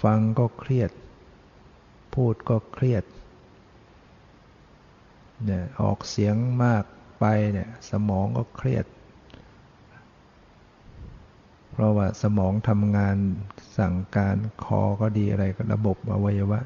[0.03, 0.91] ฟังก็เครียด
[2.15, 3.05] พูดก็เครียด
[5.45, 6.85] เนี่ยออกเสียงมาก
[7.21, 8.87] ไปเนี่ยสมองก็เครียด
[11.73, 13.17] เพราะว่าสมองทำงาน
[13.79, 16.61] สั่งการคอก็ดีอะไรก็ระบบอวัยวะ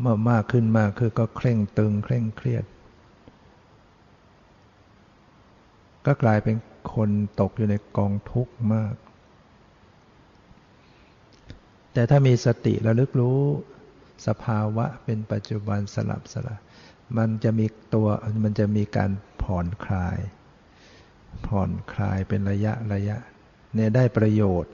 [0.00, 2.64] เมื่อมากขึ้นมากคือก็เคร่งตึง เคร่งเครียด
[6.06, 6.56] ก็กลายเป็น
[6.94, 8.94] คนตกอยู่ในกองทุกข์มาก
[11.92, 13.40] แต่ถ้ามีสติระลึกรู้
[14.26, 16.60] สภาวะเป็นปัจจุบันสลับสลับ
[17.18, 18.08] มันจะมีตัว
[18.44, 19.10] มันจะมีการ
[19.42, 20.18] ผ่อนคลาย
[21.46, 23.16] ผ่อนคลายเป็นระยะระยะ
[23.74, 24.72] เนี่ยได้ประโยชน์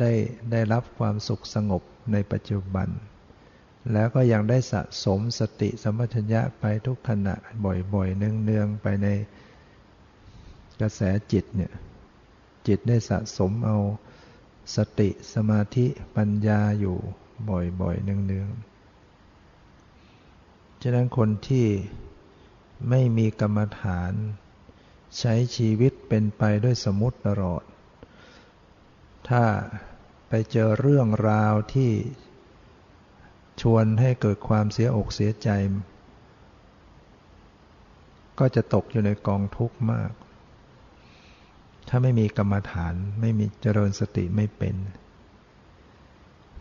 [0.00, 0.12] ได้
[0.50, 2.88] ได้รับความสุขสงบในปัจจุบัน
[3.92, 7.34] แล้วก็ยังได้สะสมสติสมัชัญญะไปทุกขณะ
[7.94, 9.08] บ่อยๆเนืองๆไปใน
[10.80, 11.00] กระแส
[11.32, 11.72] จิตเนี่ย
[12.66, 13.78] จิตได้สะสมเอา
[14.76, 15.86] สติสมาธิ
[16.16, 16.96] ปัญญาอยู่
[17.80, 21.66] บ่อยๆเนืองๆ ฉะนั้นคนที่
[22.88, 24.12] ไม่มีกรรมฐาน
[25.18, 27.62] ใช้ชีวิตเป็นไปด้วยสมุติตลอด
[29.28, 29.44] ถ้า
[30.28, 31.92] ไปเจอเรื่องราวที่
[33.60, 35.48] ชวนให้เกิดความเสียอกเสียใจ
[38.38, 40.10] ก็จะตกอยู่ในกองทุกข์มาก
[41.88, 44.76] ถ้าไม่มีกรรมฐานไม่มีเจริญสติไม่เป็น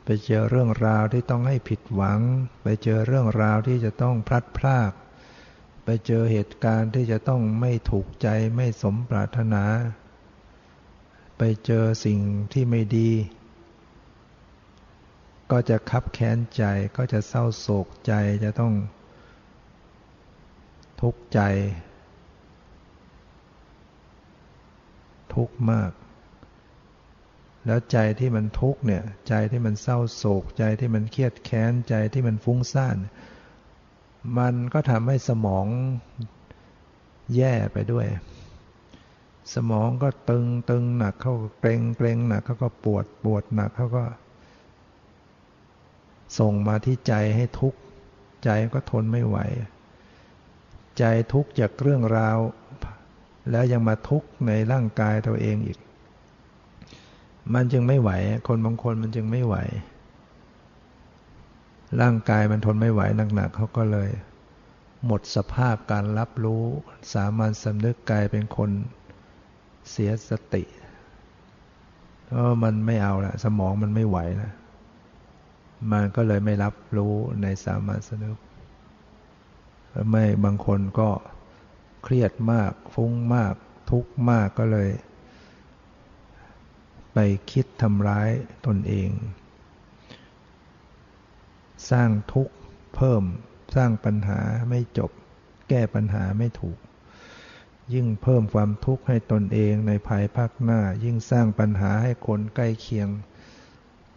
[0.03, 2.19] ไปเจอเรื่องราวที่ต้องให้ผิดหวัง
[2.63, 4.91] ไปเจอเรื่องราวที่จะต้องพลัดพราก
[5.85, 9.63] ไปเจอเหตุการณ์ที่จะต้องไม่ถูกใจไม่สมปรารถนา
[11.37, 12.19] ไปเจอสิ่ง
[12.53, 13.11] ที่ไม่ดี
[15.51, 16.63] ก็จะคับแค้นใจ
[16.97, 18.13] ก็จะเศร้าโศกใจ
[18.43, 18.73] จะต้อง
[21.01, 21.39] ทุกข์ใจ
[25.37, 25.91] ทุกข์มาก
[27.65, 32.97] แล้วใจที่มันทุกข์เนี่ย ใจที่มันเศร้าโศก ใจที่มันเครียดแค้น ใจที่มันฟุ้งซ่าน
[34.37, 35.67] มันก็ทำให้สมอง
[37.35, 38.07] แย่ไปด้วย
[39.53, 44.05] สมองก็ตึงตึงหนักเขาเกรงเกรงหนักเขาก็ปวดปวดหนักเขาก็
[46.39, 47.79] ส่งมาที่ใจให้ทุกข์
[48.43, 49.37] ใจก็ทนไม่ไหว
[50.99, 52.37] ใจทุกข์จากเรื่องราว
[53.51, 55.79] แล้วยังมาทุกข์ในร่างกายตัวเองอีก
[57.53, 58.11] มันจึงไม่ไหว
[58.47, 59.55] คนบางคนมันจึงไม่ไหว
[62.01, 63.01] ร่างกายมันทนไม่ไหว
[63.35, 64.09] หนักๆเขาก็เลย
[65.05, 66.63] หมดสภาพการรับรู้
[67.13, 68.69] สามัญสำนึกกายเป็นคน
[69.91, 70.63] เสียสติ
[72.25, 74.51] เพราะมันไม่เอาละสมองมันไม่ไหวนะ
[75.91, 78.37] มันก็เลยไม่รับรู้ในสามัญสำนึก
[80.11, 81.09] ไม่บางคนก็
[82.09, 83.55] เครียดมาก ฟุ้งมาก
[83.91, 84.89] ทุกข์มากก็เลย
[87.13, 87.17] ไป
[87.51, 88.29] คิดทำร้าย
[88.65, 89.09] ตนเอง
[91.91, 92.53] สร้างทุกข์
[92.95, 93.23] เพิ่ม
[93.75, 94.39] สร้างปัญหา
[94.69, 95.11] ไม่จบ
[95.69, 96.77] แก้ปัญหาไม่ถูก
[97.93, 103.09] ยิ่งเพิ่มความทุกข์ให้ตนเองในภายภาคหน้า ยิ่งสร้างปัญหาให้คนใกล้เคียง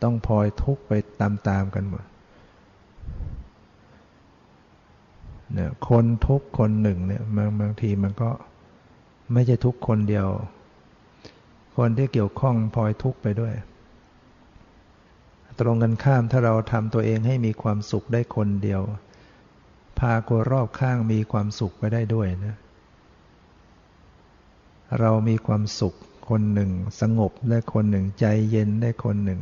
[0.02, 2.04] ต้องพลอยทุกข์ไปตามๆกันหมด
[5.54, 8.30] เนี่ยคนทุกคนหนึ่งเนี่ยบางบางทีมันก็
[9.32, 10.28] ไม่ใช่ทุกคนเดียว
[11.76, 13.54] คนที่เกี่ยวข้องพลอยทุกไปด้วย
[15.60, 18.82] ตรงกันข้ามถ้าเราทำตัวเองให้มีความสุขได้คนเดียว
[19.98, 22.56] พาคนรอบข้างมีความสุขไปได้ด้วยนะ
[25.00, 25.94] เรามีความสุข
[26.28, 29.40] คนหนึ่ง สงบได้คนหนึ่งใจเย็นได้คนหนึ่ง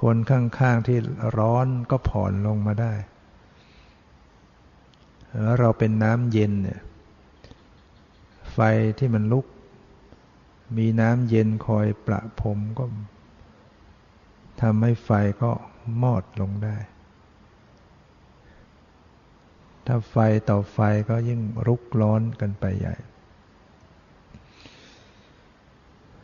[0.00, 0.98] คนข้างๆที่
[1.38, 2.92] ร้อนก็ผ่อนลงมาได้
[5.42, 6.80] แล้วเราเป็นน้ำเย็นเนี่ย
[8.52, 8.58] ไฟ
[8.98, 9.46] ที่มันลุก
[10.76, 12.84] มีน้ำเย็นคอยประพรมก็
[14.60, 15.10] ทำให้ไฟ
[15.42, 15.50] ก็
[16.02, 16.76] มอดลงได้
[19.86, 20.16] ถ้าไฟ
[20.48, 22.96] ต่อไฟก็ยิ่งรุกร้อนกันไปใหญ่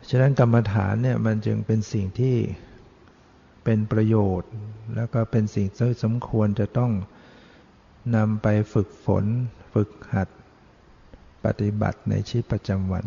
[0.09, 2.35] ฉะนั้นกรรมฐานเนี่ยมันจึงเป็นสิ่งที่
[3.65, 4.51] เป็นประโยชน์
[4.95, 6.91] แล้วก็เป็นสิ่งที่สมควรจะต้อง
[8.15, 9.25] นำไปฝึกฝน
[9.73, 10.29] ฝึกหัด
[11.45, 13.05] ปฏิบัติในชีวิตประจำวัน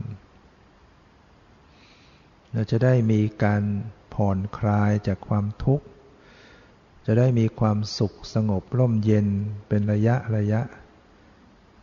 [2.53, 3.63] เราจะได้มีการ
[4.15, 5.87] ผ่อนคลายจากความทุกข์
[7.07, 9.27] จะได้มีความสุขสงบร่มเย็น
[9.69, 10.63] เป็นระยะระยะ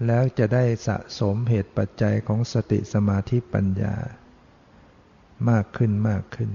[0.07, 3.95] แล้วจะได้สะสมเหตุปัจจัยของสติสมาธิปัญญา
[5.49, 6.51] มากขึ้นมากขึ้น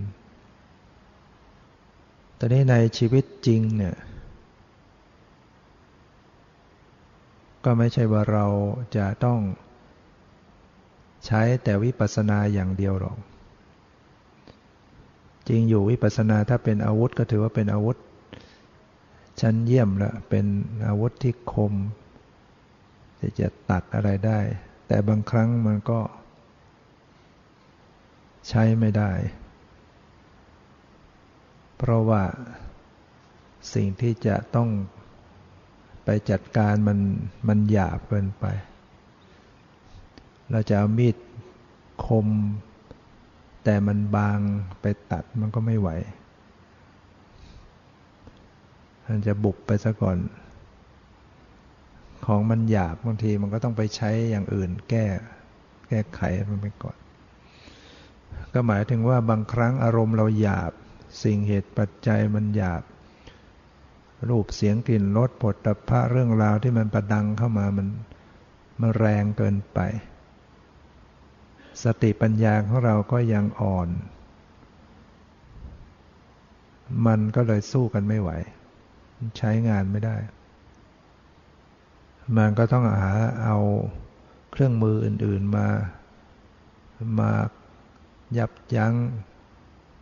[2.41, 3.97] แต่ในในชีวิตจริงเนี่ย
[7.65, 8.47] ก็ไม่ใช่ว่าเรา
[8.97, 9.41] จะต้อง
[11.27, 13.17] ใช้แต่วิปัสสนาอย่างเดียวหรอก
[15.49, 17.97] จริงอยู่วิปัสสนาถ้าเป็นอาวุธก็ถือว่าเป็นอาวุธ
[19.41, 20.47] ชั้นเยี่ยมละเป็น
[20.87, 21.75] อาวุธที่คม
[23.19, 24.39] ที่จะตัดอะไรได้
[24.87, 26.01] แต่บางครั้งมันก็
[28.49, 29.13] ใช้ไม่ได้
[31.83, 32.23] เพราะว่า
[33.75, 34.69] สิ่งที่จะต้อง
[36.05, 36.99] ไปจัดการมัน
[37.49, 38.45] มันหยาบเกินไป
[40.51, 41.17] เราจะเอามีด
[42.07, 42.29] คม
[43.65, 44.39] แต่มันบาง
[44.81, 45.89] ไปตัดมันก็ไม่ไหว
[49.07, 50.19] มันจะบุบไปซะก่อน
[52.27, 55.07] ของมันหยาบบางทีมันก็ต้องไปใช้อย่างอื่นแก้
[55.89, 56.97] แก้ไขมันไปก่อน
[58.55, 60.73] ก็หมายถึงว่าบางครั้งอารมณ์เราหยาบ
[61.23, 62.83] สิ่งเหตุปัจจัยมันหยาบ
[64.29, 67.89] รูปเสียงกลิ่นรสผลตภะเรื่องราวที่มันประดังเข้ามามัน
[68.81, 69.79] มันแรงเกินไป
[71.83, 73.89] สติปัญญาของเราก็ยังอ่อน
[77.07, 78.31] มันก็เลยสู้กันไม่ไหว
[79.39, 80.17] ใช้งานไม่ได้
[82.37, 83.57] มันก็ต้องหาเอา
[84.51, 85.67] เครื่องมืออื่น ๆมา
[87.19, 87.33] มา
[88.39, 88.95] ยับยัง้ง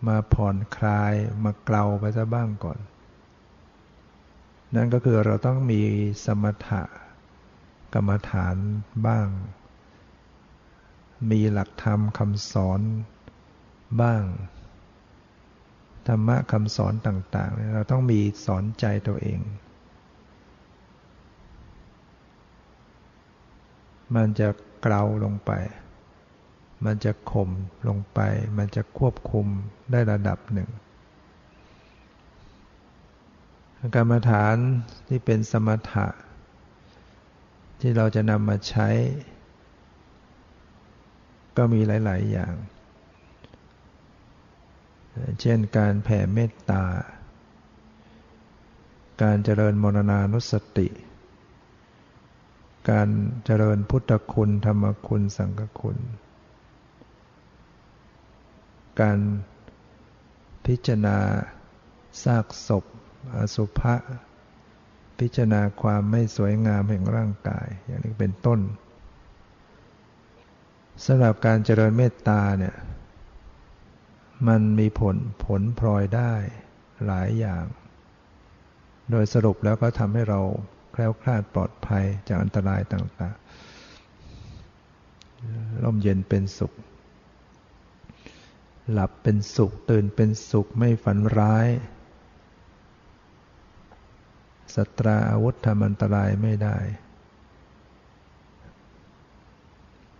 [0.06, 2.78] มาผ่อนคลายมาเกลาไปซะบ้างก่อน
[4.74, 5.82] นั่นก็คือเราต้องมี
[6.24, 6.82] สมถะ
[7.94, 8.56] กรรมฐาน
[9.06, 9.26] บ้าง
[11.30, 12.80] มีหลักธรรมคำสอน
[14.02, 14.22] บ้าง
[16.06, 19.40] ธรรมะคำสอนต่างๆ เราต้องมีสอนใจตัวเอง
[24.14, 24.48] มันจะ
[24.82, 25.50] เกลาลงไป
[26.84, 27.50] มันจะข่ม
[27.88, 28.20] ลงไป
[28.58, 29.46] มันจะควบคุม
[29.90, 30.70] ได้ระดับหนึ่ง
[33.94, 34.56] กรรมฐาน
[35.08, 36.06] ที่เป็นสมถะ
[37.80, 38.88] ที่เราจะนำมาใช้
[41.56, 42.54] ก็มีหลาย ๆ อย่าง
[45.40, 46.84] เช่นการแผ่เมตตา
[49.22, 50.88] การเจริญมรณานุสติ
[52.90, 53.08] การ
[53.44, 55.98] เจริญพุทธคุณ ธรรมคุณ สังฆคุณ
[59.00, 59.18] การ
[60.66, 61.18] พิจารณา
[62.22, 62.84] ซากศพ
[63.34, 63.94] อสุภะ
[65.18, 68.60] พิจารณาความไม่สวยงามแห่งร่างกาย อย่างนี้เป็นต้น
[71.04, 72.76] สำหรับการเจริญเมตตาเนี่ย
[74.48, 76.34] มันมีผลผลพลอยได้
[77.06, 77.64] หลายอย่าง
[79.10, 80.40] โดยสรุปแล้วก็ทำให้เรา
[80.92, 83.42] แคล้วคลาดปลอดภัยจากอันตรายต่างๆ
[85.82, 86.72] ร่มเย็นเป็นสุข
[88.92, 91.68] หลับเป็นสุขตื่นเป็นสุขไม่ฝันร้าย
[94.74, 96.76] สตราอาวุธทำอันตรายไม่ได้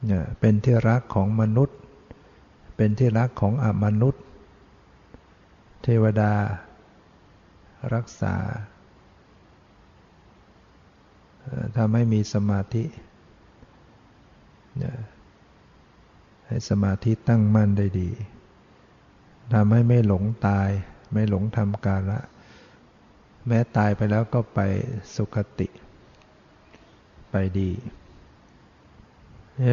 [0.05, 1.79] เนี่ยเป็นที่รักของมนุษย์
[2.77, 4.23] เป็นที่รักของอมนุษย์
[5.83, 6.33] เทวดา
[7.95, 8.35] รักษา
[11.77, 12.85] ทำให้มีสมาธิ
[16.47, 18.11] ให้สมาธิตั้งมั่นได้ดี
[19.53, 20.69] ทำให้ไม่หลงตาย
[21.13, 22.21] ไม่หลงทำกาละ
[23.47, 24.61] แม้ตายไปแล้วก็ไป
[25.15, 25.69] สุคติ
[27.31, 27.71] ไปดี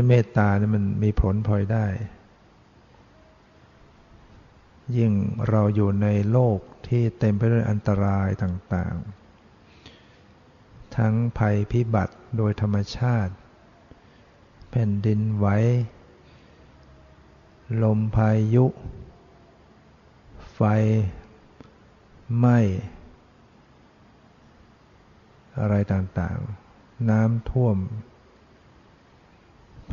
[0.08, 1.86] เมตตานี่มันมีผลพลอยได้
[4.98, 5.12] ยิ่ง
[5.50, 13.34] เราอยู่ในโลกที่เต็มไปด้วยอันตรายต่างๆ ทั้งภัยพิบัติโดยธรรมชาติ
[14.70, 15.48] แผ่นดินไหว
[17.84, 18.66] ลมพายุ
[20.60, 20.64] ไฟ
[22.38, 22.60] ไหม้
[25.60, 27.78] อะไรต่างๆ น้ำท่วม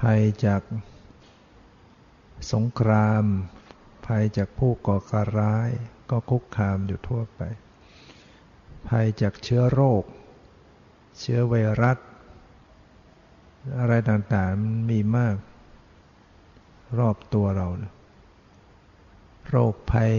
[0.00, 0.62] ภัยจาก
[2.52, 3.24] สงคราม
[4.06, 5.70] ภัยจากผู้ก่อการร้าย
[6.10, 7.40] ก็คุกคามอยู่ทั่วไป
[8.88, 10.04] ภัยจากเชื้อโรค
[11.18, 11.98] เชื้อไวรัส
[13.78, 15.36] อะไรต่างๆมันมีมาก
[16.98, 17.68] รอบตัวเรา
[19.48, 20.12] โรคภัย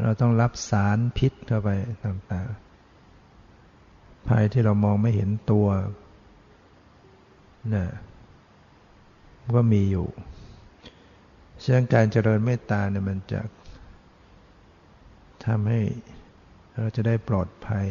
[0.00, 1.68] เราต้องรับสารพิษเข้าไป
[2.04, 5.68] ต่างๆ ภัยที่เรามองไม่เห็นตัว
[7.74, 7.86] นะ่ะ
[9.56, 10.06] ก็มีอยู่
[11.62, 13.40] ฉะนั้นการเจริญเมตตาเนี่ยมันจะ
[15.46, 15.80] ทำให้
[16.74, 17.86] เราจะได้ปลอดภัย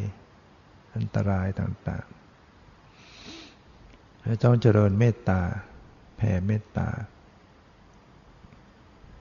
[0.96, 2.14] อันตรายต่างๆ
[4.44, 5.42] ต้องเจริญเมตตา
[6.18, 6.90] แผ่เมตตา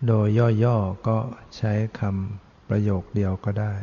[0.07, 0.27] โดย
[0.65, 1.19] ย่อๆ ก็
[1.57, 3.75] ใช้คำ ประโยคเดียวก็ได้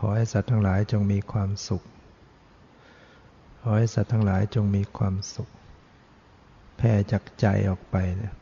[0.00, 1.82] ขอให้สัตว์ทั้งหลายจงมีความสุข
[3.60, 5.48] ขอให้สัตว์ทั้งหลายจงมีความสุข
[6.76, 8.34] แผ่จากใจออกไปเนี่ย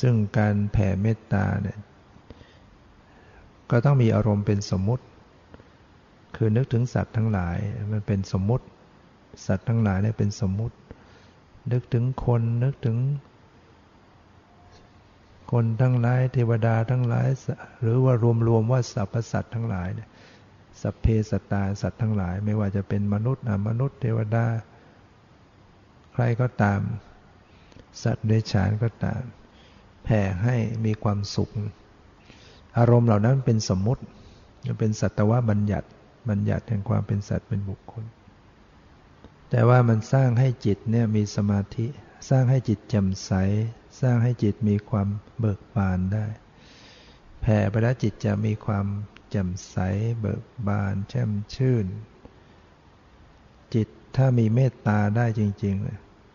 [0.00, 1.78] ซึ่งการแผ่เมตตาเนี่ย
[3.70, 5.04] ก็ต้องมีอารมณ์เป็นสมมุติ
[6.36, 7.56] คือนึกถึงสัตว์ทั้งหลาย
[7.92, 8.66] มันเป็นสมมุติ
[9.46, 10.76] สัตว์ทั้งหลายเนี่ยเป็นสมมุติ
[11.72, 12.96] นึกถึงคนนึกถึง
[15.52, 17.28] คนทั้งหลายเทวดาทั้งหลาย
[17.80, 18.14] หรือว่า
[18.48, 20.08] รวมๆว่าสรรพสัตว์ทั้งหลายเนี่ย
[20.80, 24.46] สัพเพสตาสัตว์ทั้งหลาย ไม่ว่าจะเป็นมนุษย์อมนุษย์เทวดา
[26.12, 26.80] ใครก็ตาม
[28.02, 29.22] สัตว์เดชานก็ตาม
[30.04, 31.50] แผ่ให้มีความสุข
[32.78, 34.02] อารมณ์เหล่านั้นเป็นสมมติ
[34.80, 35.88] เป็นสัตวบัญญัติ
[36.28, 38.04] บัญญัติแห่งความเป็นสัตว์เป็นบุคคล
[39.50, 41.86] แต่ว่ามันสร้างให้จิตเนี่ยมีสมาธิ
[42.30, 43.32] สร้างให้จิตแจ่มใส
[44.00, 45.08] สร้างให้จิตมีความ
[45.40, 46.26] เบิกบานได้
[47.40, 48.86] แผ่ไปแล้วจิตจะมีความ
[49.30, 49.76] แจ่มใส
[50.20, 51.86] เบิกบานแช่มชื่น
[53.74, 55.74] จิตถ้ามีเมตตาได้จริง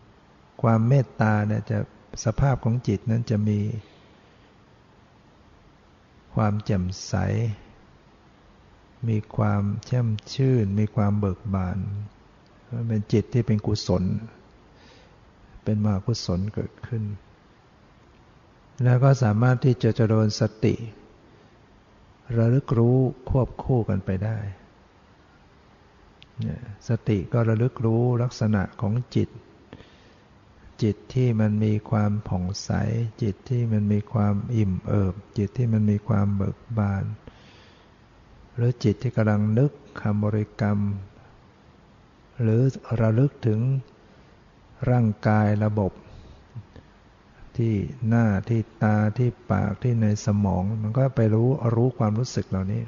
[0.02, 1.78] ๆความเมตตาเนี่ยจะ
[2.24, 3.60] สภาพของจิตนั้นจะมี
[6.34, 7.14] ความแจ่มใส
[9.08, 11.78] มีความแช่มชื่น มีความเบิกบาน
[12.88, 14.04] เป็นจิตที่เป็นกุศล
[15.64, 17.02] เป็นมากุศลเกิดขึ้น
[18.84, 20.74] แล้วก็สามารถที่จะเจริญสติ
[22.36, 22.98] ระลึกรู้
[23.30, 24.38] ควบคู่กันไปได้
[26.88, 29.28] สติก็ระลึกรู้ลักษณะของจิต
[30.82, 32.70] จิตที่มันมีความผ่องใส
[33.22, 37.04] จิตที่มันมีความอิ่มเอิบ จิตที่มันมีความเบิกบาน
[38.54, 40.78] หรือจิตที่กำลังนึกคำบริกรรม
[42.42, 42.62] หรือ
[43.00, 43.60] ระลึกถึง
[44.90, 45.92] ร่างกายระบบ
[47.58, 47.74] ที่
[48.08, 52.82] หน้าที่ตาที่ปากที่ในสมอง มันก็ไปรู้รู้ความรู้สึกเหล่านี้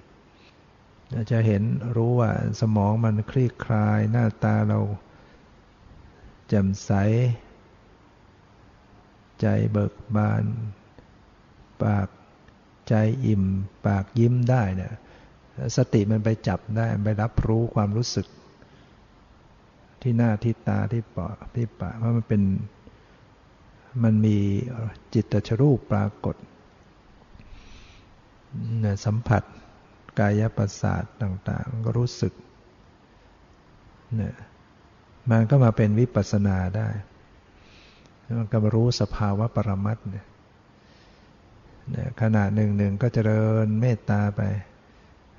[1.30, 1.62] จะเห็น
[1.96, 4.80] รู้ว่าสมองมันคลี่คลาย หน้าตาเรา
[6.48, 6.90] แจ่มใส
[9.40, 10.44] ใจเบิกบาน
[11.82, 12.08] ปาก
[12.88, 12.94] ใจ
[13.26, 13.44] อิ่ม
[13.86, 14.94] ปากยิ้มได้เนี่ย
[15.76, 18.26] สติมันไปจับได้ไปรับรู้ความรู้สึก
[20.02, 22.42] ที่หน้าที่ตาที่ปากที่ปากว่ามันเป็น
[24.02, 24.38] มันมี
[25.14, 26.36] จิตตชรูปปรากฏ
[29.04, 29.42] สัมผัส
[30.18, 32.32] กายประสาทต่างๆ ก็รู้สึก
[34.16, 34.34] เนี่ย
[35.30, 36.88] มันก็มาเป็นวิปัสสนาได้
[38.38, 40.26] มันก็มารู้สภาวะปรมัตเนี่ย
[42.20, 44.42] ขณะหนึ่งหนึ่งก็เจริญเมตตาไป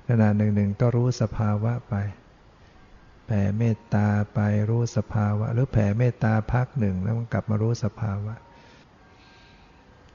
[0.08, 1.94] ขณะหนึ่งหนึ่งก็รู้สภาวะไป
[3.26, 4.40] แผ่เมตตาไป
[4.70, 8.34] รู้สภาวะ หรือแผ่เมตตาพักหนึ่งแล้วมันกลับมารู้สภาวะ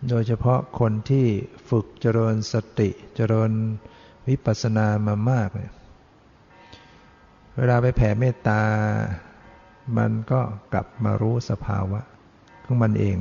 [0.09, 1.25] โดยเฉพาะคนที่
[1.69, 3.51] ฝึกเจริญสติเจริญ
[4.27, 5.73] วิปัสสนามามากเนี่ย
[7.57, 8.61] เวลาไปแผ่เมตตา
[9.97, 10.41] มันก็
[10.73, 11.99] กลับมารู้สภาวะ
[12.65, 13.15] ของมันเอง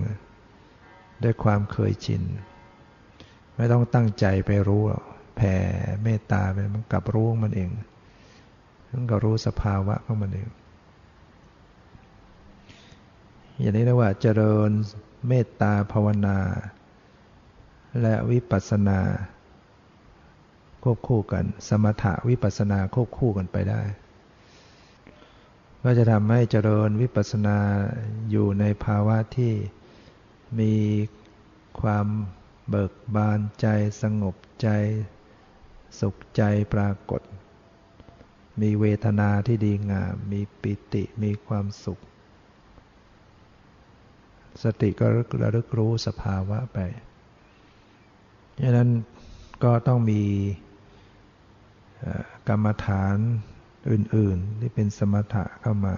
[1.25, 2.22] ด้วยความเคยชิน
[3.57, 4.83] ไม่ต้องตั้งใจไปรู้
[5.37, 5.55] แผ่
[6.03, 7.70] เมตตาไปมันกลับรู้มันเอง
[8.93, 10.49] มันก็รู้สภาวะของมันเอง
[13.61, 14.70] อย่างนี้เรียกว่าเจริญ
[15.29, 16.39] เมตตาภาวนา
[18.01, 19.01] และวิปัสสนา
[20.83, 23.83] ควบคู่กัน สมถะวิปัสสนาควบคู่กันไปได้
[25.83, 27.59] ก็จะทำให้เจริญวิปัสสนา
[28.31, 29.55] อยู่ในภาวะที่
[30.61, 30.75] มี
[31.81, 32.07] ความ
[32.68, 33.66] เบิกบานใจ
[34.03, 34.68] สงบใจ
[36.01, 36.43] สุขใจ
[36.75, 37.22] ปรากฏ
[38.61, 42.01] มีเวทนาที่ดีงาม มีปิติมีความสุข
[44.63, 45.07] สติก็
[45.43, 46.79] ระลึกรู้สภาวะไป
[48.61, 48.91] ดังนั้น
[49.65, 50.23] ก็ต้องมี
[52.49, 53.17] กรรมฐาน
[53.91, 55.95] อื่น ๆ ที่เป็นสมถะเข้ามา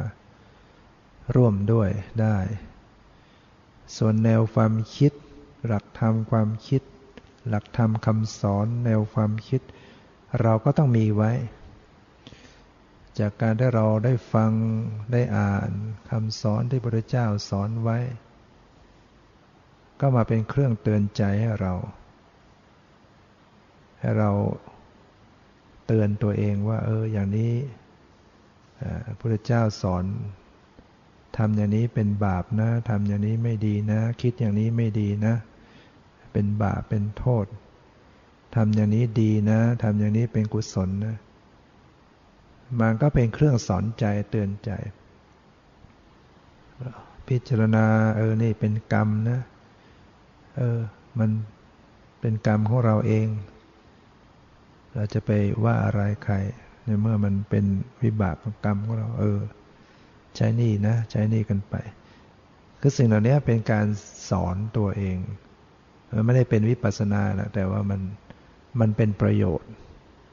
[1.34, 1.90] ร่วมด้วย
[2.20, 2.38] ได้
[3.96, 5.12] ส่วนแนวความคิด
[5.66, 6.82] หลักธรรมความคิด
[7.48, 9.60] หลักธรรมคำสอนแนวความคิด
[10.42, 11.32] เราก็ต้องมีไว้
[13.18, 14.52] จากการที่เราได้ฟัง
[15.12, 15.70] ได้อ่าน
[16.10, 17.98] คำสอนที่พระเจ้าสอนไว้
[20.00, 21.74] ก็มาเป็นเครื่องเตือนใจให้เรา
[24.00, 24.30] ให้เรา
[25.86, 27.52] เตือนตัวเองว่า เอออย่างนี้
[29.06, 30.04] พระพุทธเจ้าสอน
[31.36, 35.34] ทำอย่างนี้เป็นบาปนะทำอย่างนี้ไม่ดีนะ คิดอย่างนี้ไม่ดีนะ
[36.32, 37.46] เป็นบาปเป็นโทษ
[38.54, 41.16] ทำอย่างนี้ดีนะทำอย่างนี้เป็นกุศลนะ
[42.80, 44.70] มันก็เป็นเครื่องสอนใจเตือนใจ
[47.28, 47.84] พิจารณา
[48.16, 49.40] เออนี่เป็นกรรมนะ
[50.56, 50.78] เออ
[51.18, 51.30] มัน
[52.20, 53.26] เป็นกรรมของเราเอง
[54.94, 55.30] เราจะไป
[55.64, 56.34] ว่าอะไรใคร
[56.84, 57.64] ในเมื่อมันเป็น
[58.02, 59.40] วิบากของกรรมของเรา เออ
[60.36, 61.74] ใช้นี่นะ ใช้นี่กันไป
[62.80, 63.86] คือสิ่งเหล่านี้เป็นการ
[64.30, 65.18] สอนตัวเอง
[66.12, 68.00] มันไม่ได้เป็นวิปัสสนานะแต่ว่ามัน
[68.80, 69.70] มันเป็นประโยชน์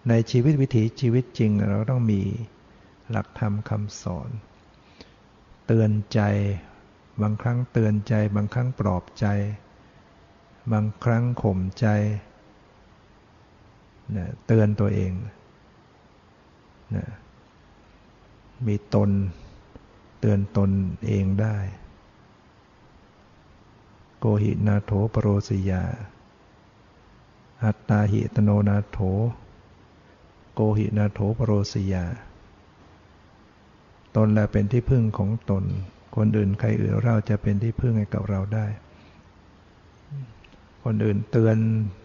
[0.09, 2.21] ในชีวิตวิถีชีวิตจริง เราต้องมี
[3.11, 4.29] หลักธรรมคำสอน
[5.65, 6.19] เตือนใจ
[7.21, 9.25] บางครั้งเตือนใจ บางครั้งปลอบใจ
[10.71, 11.85] บางครั้งข่มใจ
[14.15, 15.13] นะเตือนตัวเอง
[16.95, 17.05] นะ
[18.67, 19.09] มีตน
[20.19, 20.69] เตือนตน
[21.07, 21.57] เองได้
[24.19, 25.83] โกหินาโถปโรสิยา
[27.63, 28.99] อัตตาหิตโนนาโถ
[30.53, 32.05] โกหินาโถปโรสิยา
[34.15, 35.63] ตนแลเป็นที่พึ่งของตน
[36.15, 38.65] คนอื่นใครอื่นเราจะเป็นที่พึ่งให้กับเราได้
[40.83, 41.57] คนอื่นเตือน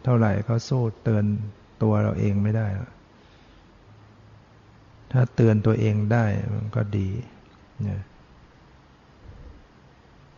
[0.05, 1.25] เท่าไหร่ก็สู้เตือน
[1.83, 2.67] ตัวเราเองไม่ได้
[5.13, 6.25] ถ้าเตือนตัวเองได้
[6.55, 7.09] มันก็ดี
[7.83, 8.01] เนี่ย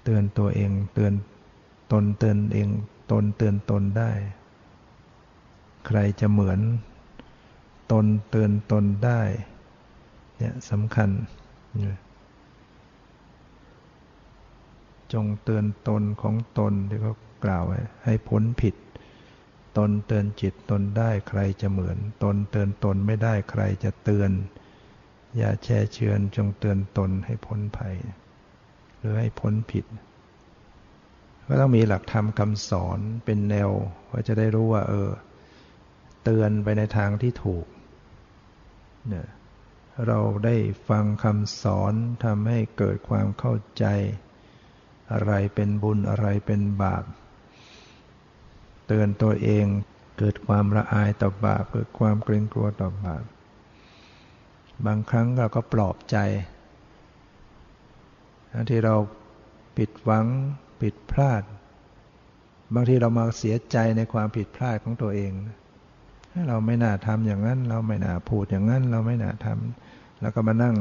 [0.05, 1.12] เตือนตัวเองเตือน
[1.93, 2.68] ตนเตือนเอง
[3.11, 4.12] ตนเตือนตนได้
[5.86, 6.61] ใครจะเหมือน
[7.93, 9.20] ตนเตือนตนได้
[10.38, 11.11] เนี่ยสำคัญ
[15.12, 17.14] จงเตือนตนของตนที่เขา
[17.45, 18.74] กล่าวไว้ให้พ้นผิด
[19.78, 24.30] ตนเตือนจิตตนได้ใครจะเหมือน ตนเตือนตนไม่ได้ใครจะเตือน
[25.36, 27.97] อย่าแช่เชือนจงเตือนตนให้พ้นภัย
[28.99, 29.84] หรือให้พ้นผิด
[31.47, 33.70] ก็ต้องมีหลักธรรมคำสอนเป็นแนว
[34.11, 35.11] ว่าจะได้รู้ว่า เออ
[36.24, 37.66] เตือนไปในทางที่ถูก
[39.09, 39.28] เนี่ย
[40.07, 40.57] เราได้
[40.88, 43.84] ฟังคำสอนทำให้เกิดความเข้าใจ
[45.12, 47.05] อะไรเป็นบุญอะไรเป็นบาป
[48.93, 49.66] เตือนตัวเอง
[50.18, 53.22] เกิดความละอายต่อบาปเกิดความเกรงกลัวต่อบาป
[54.86, 56.16] บางครั้งเราก็ปลอบใจ
[58.70, 58.95] ที่เรา
[59.76, 60.26] ผิดหวัง
[60.82, 61.43] ผิดพลาด
[62.74, 65.32] บางทีเรามาเสียใจในความผิดพลาดของตัวเอง
[66.49, 70.76] เราไม่น่าทำอย่างนั้น เราไม่น่าพูดอย่างนั้น เราไม่น่าทำแล้วก็มานั่ง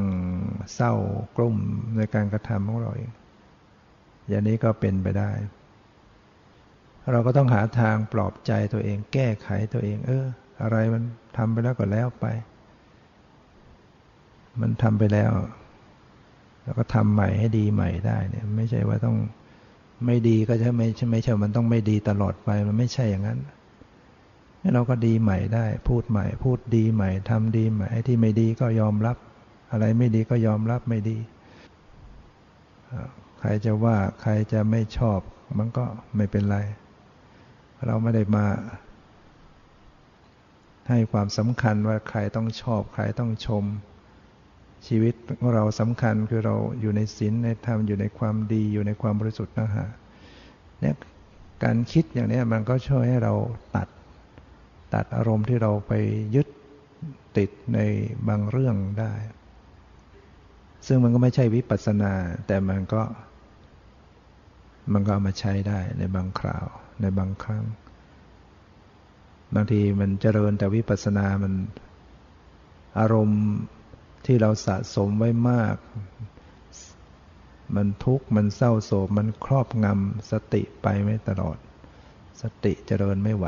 [0.76, 0.93] เศร้า
[1.38, 1.57] กลุ่ม
[1.97, 3.12] ในการกระทำของเราเอง
[4.28, 5.32] อย่างนี้ก็เป็นไปได้
[7.12, 10.26] เราก็ต้องหาทางปลอบใจตัวเอง แก้ไขตัวเอง เออ
[10.62, 11.03] อะไรมัน
[11.38, 12.26] ทำไปแล้วก็แล้วไป
[14.62, 15.32] มันทำไปแล้ว
[16.64, 19.18] แล้วก็ทำใหม่ให้ดีใหม่ได้เนี่ย ไม่ใช่ว่าต้อง
[20.05, 23.39] ไม่ดีก็ใช่ไม่ใช่ไม่ใช่ มันต้องไม่ดีตลอดไป มันไม่ใช่อย่างนั้น
[24.74, 29.18] เราก็ดีใหม่ได้ พูดใหม่ พูดดีใหม่ทำดีใหม่ที่ไม่ดีก็ยอมรับ
[29.72, 31.18] อะไรไม่ดีก็ยอมรับไม่ดี
[33.39, 35.20] ใครจะว่าใครจะไม่ชอบ
[35.57, 35.86] มันก็
[36.16, 36.57] ไม่เป็นไร
[37.86, 38.47] เราไม่ได้มา
[40.89, 43.63] ให้ความสำคัญว่าใครต้องชอบ ใครต้องชม
[44.88, 49.88] ชีวิตของเราสำคัญคือเราอยู่ในศีลในธรรมอยู่ในความดีอยู่ในความบริสุทธิ์นะฮะ
[50.80, 50.95] เนี่ย
[51.63, 53.34] การคิดอย่างนี้มันก็ช่วยให้เรา
[53.75, 53.88] ตัด
[54.93, 55.93] ตัดอารมณ์ที่เราไป
[56.36, 56.47] ยึด
[57.38, 57.80] ติดใน
[58.27, 59.13] บางเรื่องได้
[60.88, 62.13] ซึ่งมันก็ไม่ใช่วิปัสสนา
[62.47, 63.01] แต่มันก็
[64.93, 66.67] มันก็เอามาใช้ได้ในบางคราว
[67.02, 67.64] ในบางครั้ง
[69.56, 71.54] บางทีมันเจริญแต่วิปัสสนามัน
[73.00, 73.43] อารมณ์
[74.26, 75.78] ที่เราสะสมไว้มาก
[77.76, 81.58] มันทุกข์มันเศร้าโศกมันครอบงำสติไปไม่ตลอด
[82.41, 83.45] สติเจริญไม่ไหว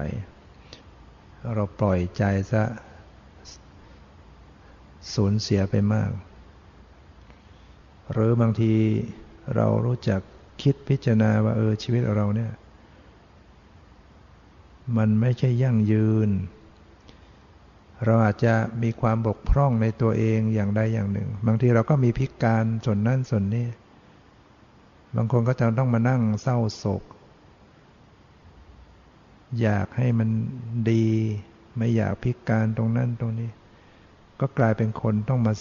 [1.56, 2.64] เราปล่อยใจซะ
[5.14, 6.12] สูญเสียไปมาก
[8.12, 8.74] หรือบางที
[9.56, 10.22] เรารู้จัก
[10.62, 12.52] คิดพิจารณาว่าเออชีวิตเราเนี่ย
[14.98, 16.30] มันไม่ใช่ยั่งยืน
[18.06, 23.68] เราอาจจะมีความบกพร่องในตัวเองอย่างใดอย่างหนึ่ง บางทีเราก็มีพิการส่วนนั่นส่วนนี้
[25.16, 27.04] บางคนก็จะต้องมานั่งเศร้าโศก
[29.62, 30.30] อยากให้มัน
[30.92, 31.06] ดี
[31.78, 33.50] ไม่อยากพิการตรงนั้นตรงนี้
[34.40, 35.54] ก็กลายเป็นคนต้องมา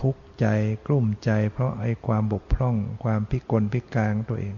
[0.00, 0.46] ทุกข์ใจ
[0.86, 4.54] กลุ้มใจ เพราะไอ้ความบกพร่อง ความพิกลพิการตัวเอง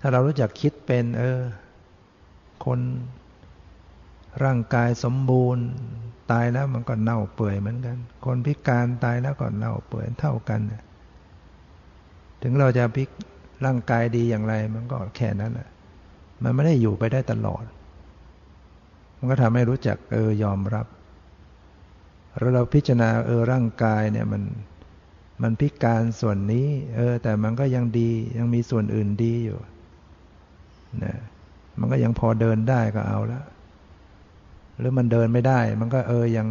[0.00, 1.40] ถ้าเรารู้จักคิดเป็น เออ
[2.64, 2.80] คน
[4.44, 5.64] ร่างกายสมบูรณ์
[6.30, 10.60] ตายแล้วมันก็เน่าเปื่อยเหมือนกัน คนพิการตายแล้วก็เน่าเปื่อยเท่ากัน
[12.42, 13.08] ถึงเราจะพิก
[13.64, 15.68] ร่างกายดีอย่างไร มันก็แค่นั้นแหละ
[16.42, 17.64] มันไม่ได้อยู่ไปได้ตลอด
[19.16, 20.86] มันก็ทำให้รู้จักเออยอมรับ
[22.38, 24.42] แล้วเราพิจารณาเออร่างกายเนี่ยมัน
[25.42, 29.58] มันพิการส่วนนี้ เออ แต่มันก็ยังดียังมีส่วนอื่นดีอยู่
[31.04, 31.14] นะ
[31.78, 33.42] มันก็ยังพอเดินได้ก็เอาละ
[34.78, 36.48] หรือมันเดินไม่ได้ มันก็เออยัง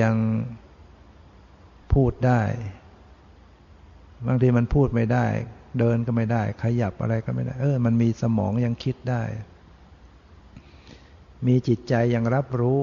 [0.00, 0.16] ยัง
[1.92, 2.42] พูดได้
[4.26, 5.26] บางทีมันพูดไม่ได้
[5.78, 9.22] เดินก็ไม่ได้ ขยับอะไรก็ไม่ได้ เออ มันมีสมองยังคิดได้
[11.46, 12.80] มีจิตใจยังรับรู้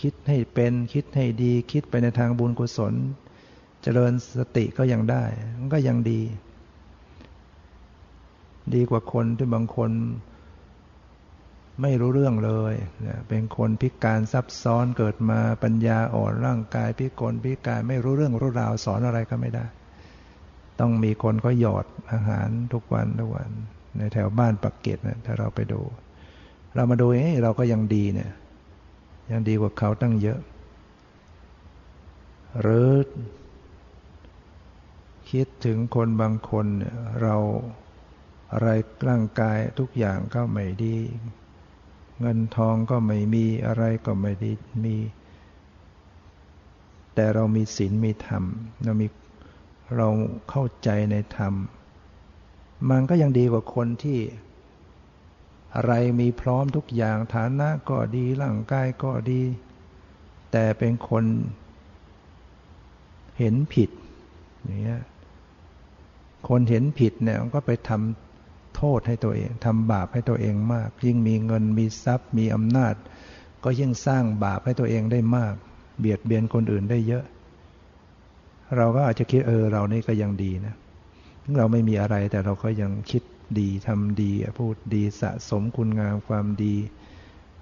[0.00, 2.94] คิดให้เป็น คิดให้ดี คิดไปในทางบุญกุศล
[3.82, 5.24] เจริญสติก็ยังได้
[5.58, 6.20] มันก็ยังดี
[8.74, 9.90] ดีกว่าคนที่บางคน
[11.82, 12.74] ไม่รู้เรื่องเลย
[13.28, 19.64] เป็นคนพิการซับซ้อนเกิดมาปัญญาอ่อนร่างกายพิกลพิการไม่รู้เรื่องรู้ราวสอนอะไรก็ไม่ได้
[20.80, 23.50] ต้องมีคนก็หยอดอาหารทุกวันทุกวัน
[23.96, 25.80] ในแถวบ้านปักเกตนะถ้าเราไปดู
[26.74, 28.30] เรามาดูเอ้เราก็ยังดีเนี่ย
[29.30, 30.40] ยังดีกว่าเขาตั้งเยอะ
[32.60, 32.90] หรือ
[35.30, 36.66] คิดถึงคนบางคน
[37.22, 37.36] เรา
[38.54, 38.68] อะไร
[39.08, 40.96] ร่างกายทุกอย่างก็ไม่ดี
[42.20, 44.52] เงินทองก็ไม่มีอะไรก็ไม่ดี
[44.84, 44.96] มี
[47.14, 48.44] แต่เรามีศีลมีธรรม
[48.84, 49.06] เรามี
[49.96, 50.08] เรา
[50.50, 51.54] เข้าใจในธรรม
[52.90, 54.18] มันก็ยังดีกว่าคนที่
[55.74, 59.42] อะไรมีพร้อมทุกอย่างฐานะก็ดีร่างกายก็ดี
[60.52, 61.24] แต่เป็นคน
[63.38, 63.90] เห็นผิด
[64.64, 65.02] อย่างเงี้ย
[66.48, 68.33] คนเห็นผิดเนี่ยก็ไปทำ
[68.76, 72.94] โทษให้ตัวเองทำบาปให้ตัวเองมาก ยิ่งมีเงินมีทรัพย์ มีอำนาจ
[73.64, 75.54] ก็ยิ่งสร้างบาปให้ตัวเองได้มาก
[75.98, 77.24] เบียดเบียนคนอื่นได้เยอะ
[78.76, 80.74] เราก็อาจจะคิดเออเรานี่ก็ยังดีนะ
[81.56, 83.22] เราไม่มีอะไรแต่เราก็ยังคิด
[83.58, 86.74] ดีทำดี พูดดีสะสมคุณงามความดี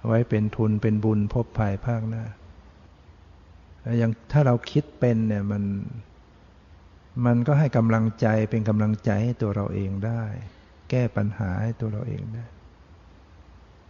[0.06, 2.24] ไว้เป็นทุนเป็นบุญพบภายภาคหน้า
[3.98, 5.62] อย่างถ้าเราคิดเป็นเนี่ยมัน
[7.26, 10.22] มันก็ให้กำลังใจเป็นกำลังใจให้ตัวเราเองได้
[10.92, 12.44] แก้ปัญหาให้ตัวเราเองได้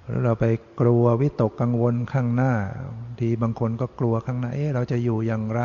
[0.09, 0.44] แล้วเราไป
[0.80, 2.53] กลัววิตกกังวลข้างหน้า
[3.20, 5.62] ทีบางคนก็กลัวข้างหน้า เอ๊ะเราจะอยู่อย่างไร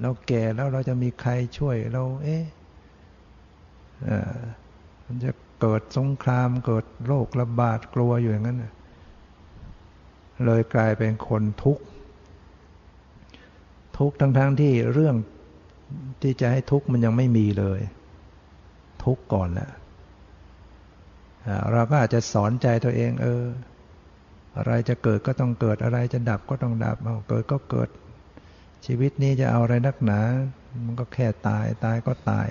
[0.00, 2.44] เราแก่แล้วเราจะมีใครช่วยเรา เอ๊ะ
[5.04, 5.30] มันจะ
[5.60, 8.58] เกิดสงครามเกิดโรคระบาดกลัวอยู่อย่างนั้น
[10.44, 11.84] เลยกลายเป็นคนทุกข์
[13.98, 15.16] ทุกข์ทั้งๆทที่เรื่อง
[16.22, 17.80] ที่จะให้ทุกข์มันยังไม่มีเลย
[19.04, 19.70] ทุกข์ก่อนแหละ
[21.72, 23.44] เราก็อาจจะสอนใจตัวเองเออ
[24.56, 27.88] อะไรจะเกิดก็ต้องเกิดอะไรจะดับก็ต้องดับเอาเกิดก็เกิด
[28.86, 30.20] ชีวิตนี้จะเอาอะไรนักหนา
[30.84, 32.48] มันก็แค่ตายตายก็ตาย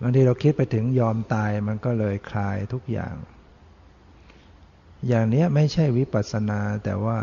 [0.00, 3.14] บางทีเราคิดไปถึงยอมตายมันก็เลยคลายทุกอย่าง
[5.08, 7.18] อย่างนี้ไม่ใช่วิปัสสนาแต่ว่า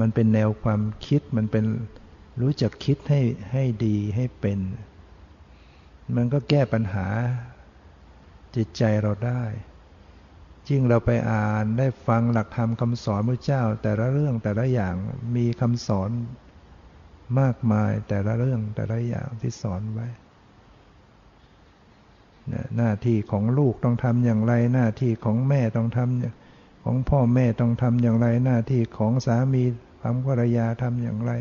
[0.00, 1.64] มันเป็นแนวความคิดมันเป็น
[2.40, 3.20] รู้จักคิดให้
[3.52, 4.58] ให้ดีให้เป็น
[6.16, 7.06] มันก็แก้ปัญหา
[8.56, 9.42] จิตใจเราได้
[10.68, 14.94] ยิ่งเราไปอ่านได้ฟังหลักธรรมคำสอนพระเจ้า แต่ละเรื่องแต่ละอย่าง
[15.36, 16.10] มีคำสอน
[17.40, 20.06] มากมายแต่ละเรื่องแต่ละอย่างที่สอนไว้
[22.76, 29.64] หน้าที่ของลูกต้องทำอย่างไร หน้าที่ของแม่ต้องทำของพ่อแม่ต้องทำอย่างไร หน้าที่ของสามี
[30.02, 31.32] คำภรรยาทำอย่างไร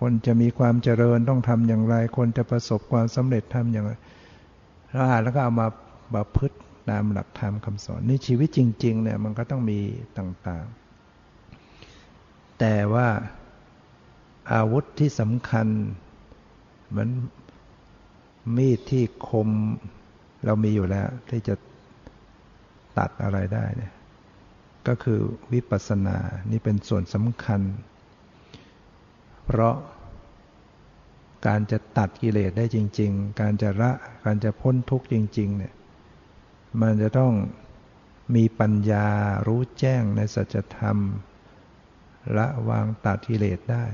[0.00, 3.92] คนจะมีความเจริญต้องทำอย่างไร คนจะประสบความสำเร็จทำอย่างไร
[4.92, 5.66] เราอ่านแล้วก็เอามา
[6.14, 6.56] บาพฤติ
[6.90, 9.80] ตามหลักธรรมคำสอนนี่ชีวิตจริง ๆ เนี่ยมันก็ต้องมี
[10.18, 13.08] ต่างๆ แต่ว่า
[14.52, 15.66] อาวุธที่สำคัญ
[16.88, 17.10] เหมือน
[18.56, 19.48] มีดที่คม
[20.44, 21.54] เรามีอยู่แล้ว ที่จะ
[22.98, 23.92] ตัดอะไรได้เนี่ย
[24.88, 25.18] ก็คือ
[25.52, 26.16] วิปัสสนา
[26.50, 27.60] นี่เป็นส่วนสำคัญ
[29.44, 29.76] เพราะ
[31.46, 33.90] การจะตัดกิเลสได้จริง ๆ การจะละ
[34.24, 35.74] การจะพ้นทุกข์จริง ๆ เนี่ย
[36.80, 37.32] มันจะต้อง
[38.34, 39.08] มีปัญญา
[39.46, 40.98] รู้แจ้งในสัจธรรม
[42.36, 43.84] ละวางตัดกิเลสได้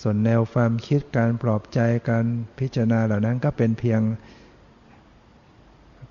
[0.00, 2.24] ส่วนแนวความคิดการปลอบใจการ
[2.58, 4.00] พิจารณาเหล่านั้นก็เป็นเพียง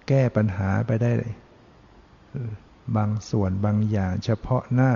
[0.07, 1.12] แก้ปัญหาไปได้
[2.95, 4.91] บางส่วนบางอย่างเฉพาะหน้า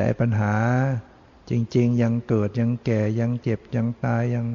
[0.00, 0.54] แต่ปัญหา
[1.50, 4.46] จริง ๆ ยังเกิดยังแก่ยังเจ็บยังตายยัง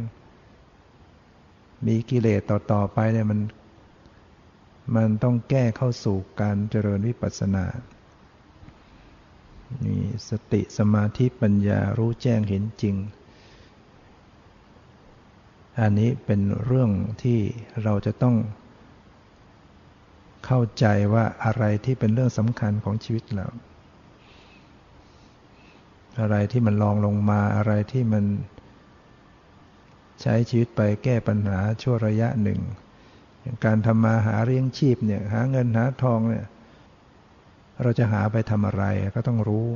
[1.85, 3.39] มีกิเลสต่อ ๆ ไปเนี่ยมัน
[4.95, 7.65] มันต้องแก้เข้าสู่การเจริญวิปัสสนา
[9.83, 9.97] มี
[10.29, 12.95] สติสมาธิปัญญารู้แจ้งเห็นจริง
[15.79, 16.91] อันนี้เป็นเรื่อง
[17.23, 17.39] ที่
[17.83, 18.35] เราจะต้อง
[20.45, 23.49] เข้าใจว่าอะไรที่เป็นเรื่องสำคัญของชีวิตเรา
[26.19, 28.25] อะไรที่มันลองลงมาอะไรที่มัน
[30.21, 32.59] ใช้ชีวิตไปแก้ปัญหาชั่วระยะหนึ่ง
[33.41, 36.45] อย่างการทำมาหาเลี้ยงชีพเนี่ยหาเงินหาทองเนี่ย
[37.81, 38.83] เราจะหาไปทำอะไร
[39.15, 39.67] ก็ต้องรู้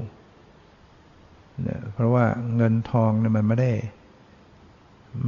[1.63, 2.25] เนี่ยเพราะว่า
[2.55, 3.71] เงินทองเนี่ยมันไม่ได้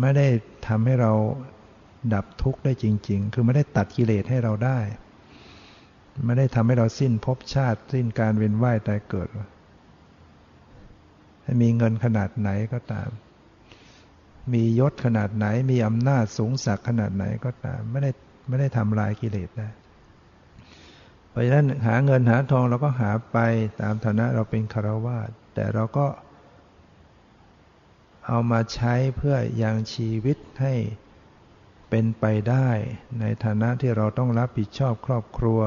[0.02, 0.28] ไม่ได้
[0.68, 1.14] ทำให้เรา
[2.14, 4.80] ดับทุกข์ได้จริง ๆ คือไม่ได้ตัดกิเลสให้เราได้
[6.26, 9.30] ไม่ได้ทำให้เราสิ้นภพชาติ สิ้นการเวียนว่ายตายเกิด
[11.62, 13.10] มีเงินขนาดไหนก็ตาม
[14.54, 18.12] มียศขนาดไหน มีอำนาจสูงสักขนาดไหนก็ตาม ไม่ได้
[18.48, 19.70] ไม่ได้ทำลายกิเลสได้
[21.30, 23.38] เพราะฉะนั้นหาเงินหาทองเราก็หาไป
[23.82, 26.08] ตามฐานะเราเป็นคารวาสแต่เราก็
[28.28, 30.74] เอามาใช้เพื่อยังชีวิตให้
[31.90, 32.70] เป็นไปได้
[33.20, 35.60] ในฐานะที่เราต้องรับผิดชอบครอบครัว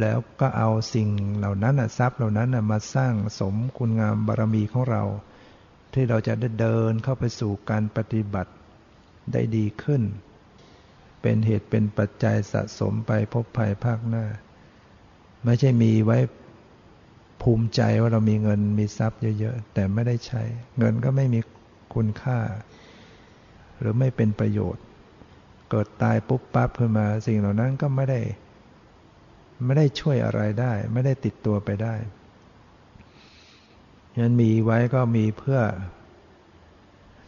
[0.00, 5.02] แล้วก็เอาสิ่งเหล่านั้นทรัพย์เหล่านั้นมาสร้างสมคุณงามบารมีของเรา
[5.92, 8.52] ที่เราจะได้เดินเข้าไปสู่การปฏิบัติ
[9.32, 10.02] ได้ดีขึ้น
[11.22, 14.24] เป็นเหตุเป็นปัจจัยสะสมไปพบภัยภาคหน้า
[15.44, 16.18] ไม่ใช่มีไว้
[17.42, 20.42] ภูมิใจว่าเรามีเงินมีทรัพย์เยอะๆ แต่ไม่ได้ใช้
[20.78, 21.40] เงินก็ไม่มี
[21.94, 22.38] คุณค่า
[23.78, 24.84] หรือไม่เป็นประโยชน์
[25.70, 28.20] เกิดตายปุ๊บปั๊บขึ้นมา สิ่งเหล่านั้นก็ไม่ได้
[29.64, 31.94] ไม่ได้ช่วยอะไรได้ ไม่ได้ติดตัวไปได้
[34.12, 35.60] ฉะนั้นมีไว้ก็มีเพื่อ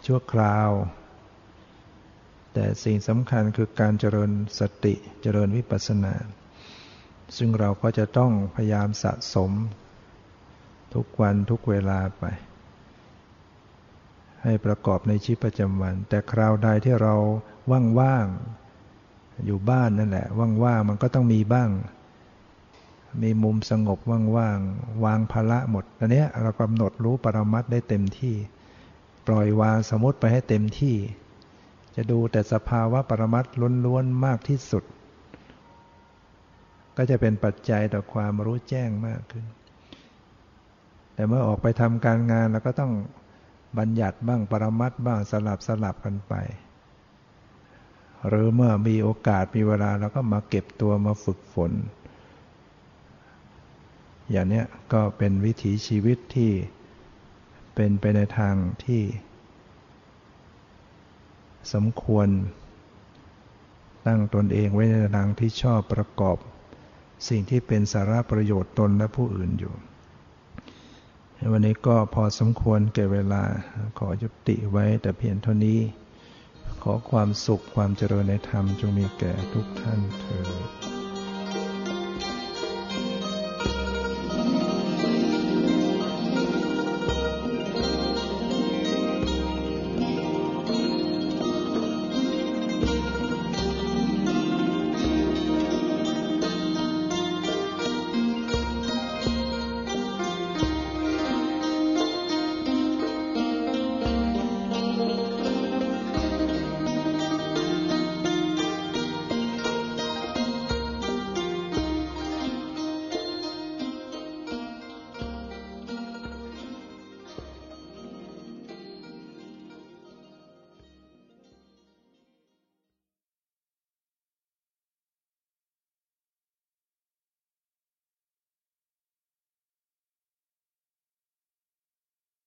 [0.07, 0.71] ชั่วคราว
[2.55, 6.15] แต่สิ่งสำคัญคือการเจริญสติเจริญวิปัสสนา
[7.37, 9.53] ซึ่งเราก็จะต้องพยายามสะสม
[10.95, 12.25] ทุกวันทุกเวลาไป
[14.43, 17.15] ให้ประกอบในชีวิตประจำวัน แต่คราวใดที่เรา
[18.01, 20.27] ว่างๆอยู่บ้านนั่นแหละ
[20.65, 21.69] ว่างๆมันก็ต้องมีบ้าง
[23.23, 23.99] มีมุมสงบ
[24.37, 28.35] ว่างๆวางภาระหมดอันนี้เรากำหนดรู้ปรมัตได้เต็มที่
[29.27, 30.97] ปล่อยวางสมมติไปให้เต็มที่
[31.97, 33.45] จะดูแต่สภาวะปรมัต
[33.85, 34.85] ล้วนๆมากที่สุด
[36.97, 39.45] ก็จะเป็นปัจจัยต่อความรู้แจ้งมากขึ้น
[41.15, 42.93] แต่เมื่อออกไปทำการงานเราก็ต้อง
[43.79, 46.35] บัญญัติบ้างปรมัตบ้างสลับสลับกันไป
[48.29, 51.73] หรือเมื่อมีโอกาสมีเวลาเราก็มาเก็บตัวมาฝึกฝน
[54.31, 54.63] อย่างนี้
[54.93, 56.53] ก็เป็นวิถีชีวิตที่
[57.75, 58.55] เป็นไปในทาง
[58.85, 59.03] ที่
[61.73, 62.29] สมควร
[64.07, 66.37] ตั้งตนเองไว้ในทางที่ชอบประกอบ
[67.29, 69.75] สิ่งที่เป็นสาระประโยชน์ตนและผู้อื่นอยู่
[71.53, 73.43] วันนี้ก็พอสมควรแก่เวลา
[73.99, 75.79] ขอยุติไว้แต่เพียงเท่านี้
[76.83, 80.41] ขอความสุขความเจริญในธรรมจงมีแก่ทุกท่านเถิ
[80.97, 80.98] ด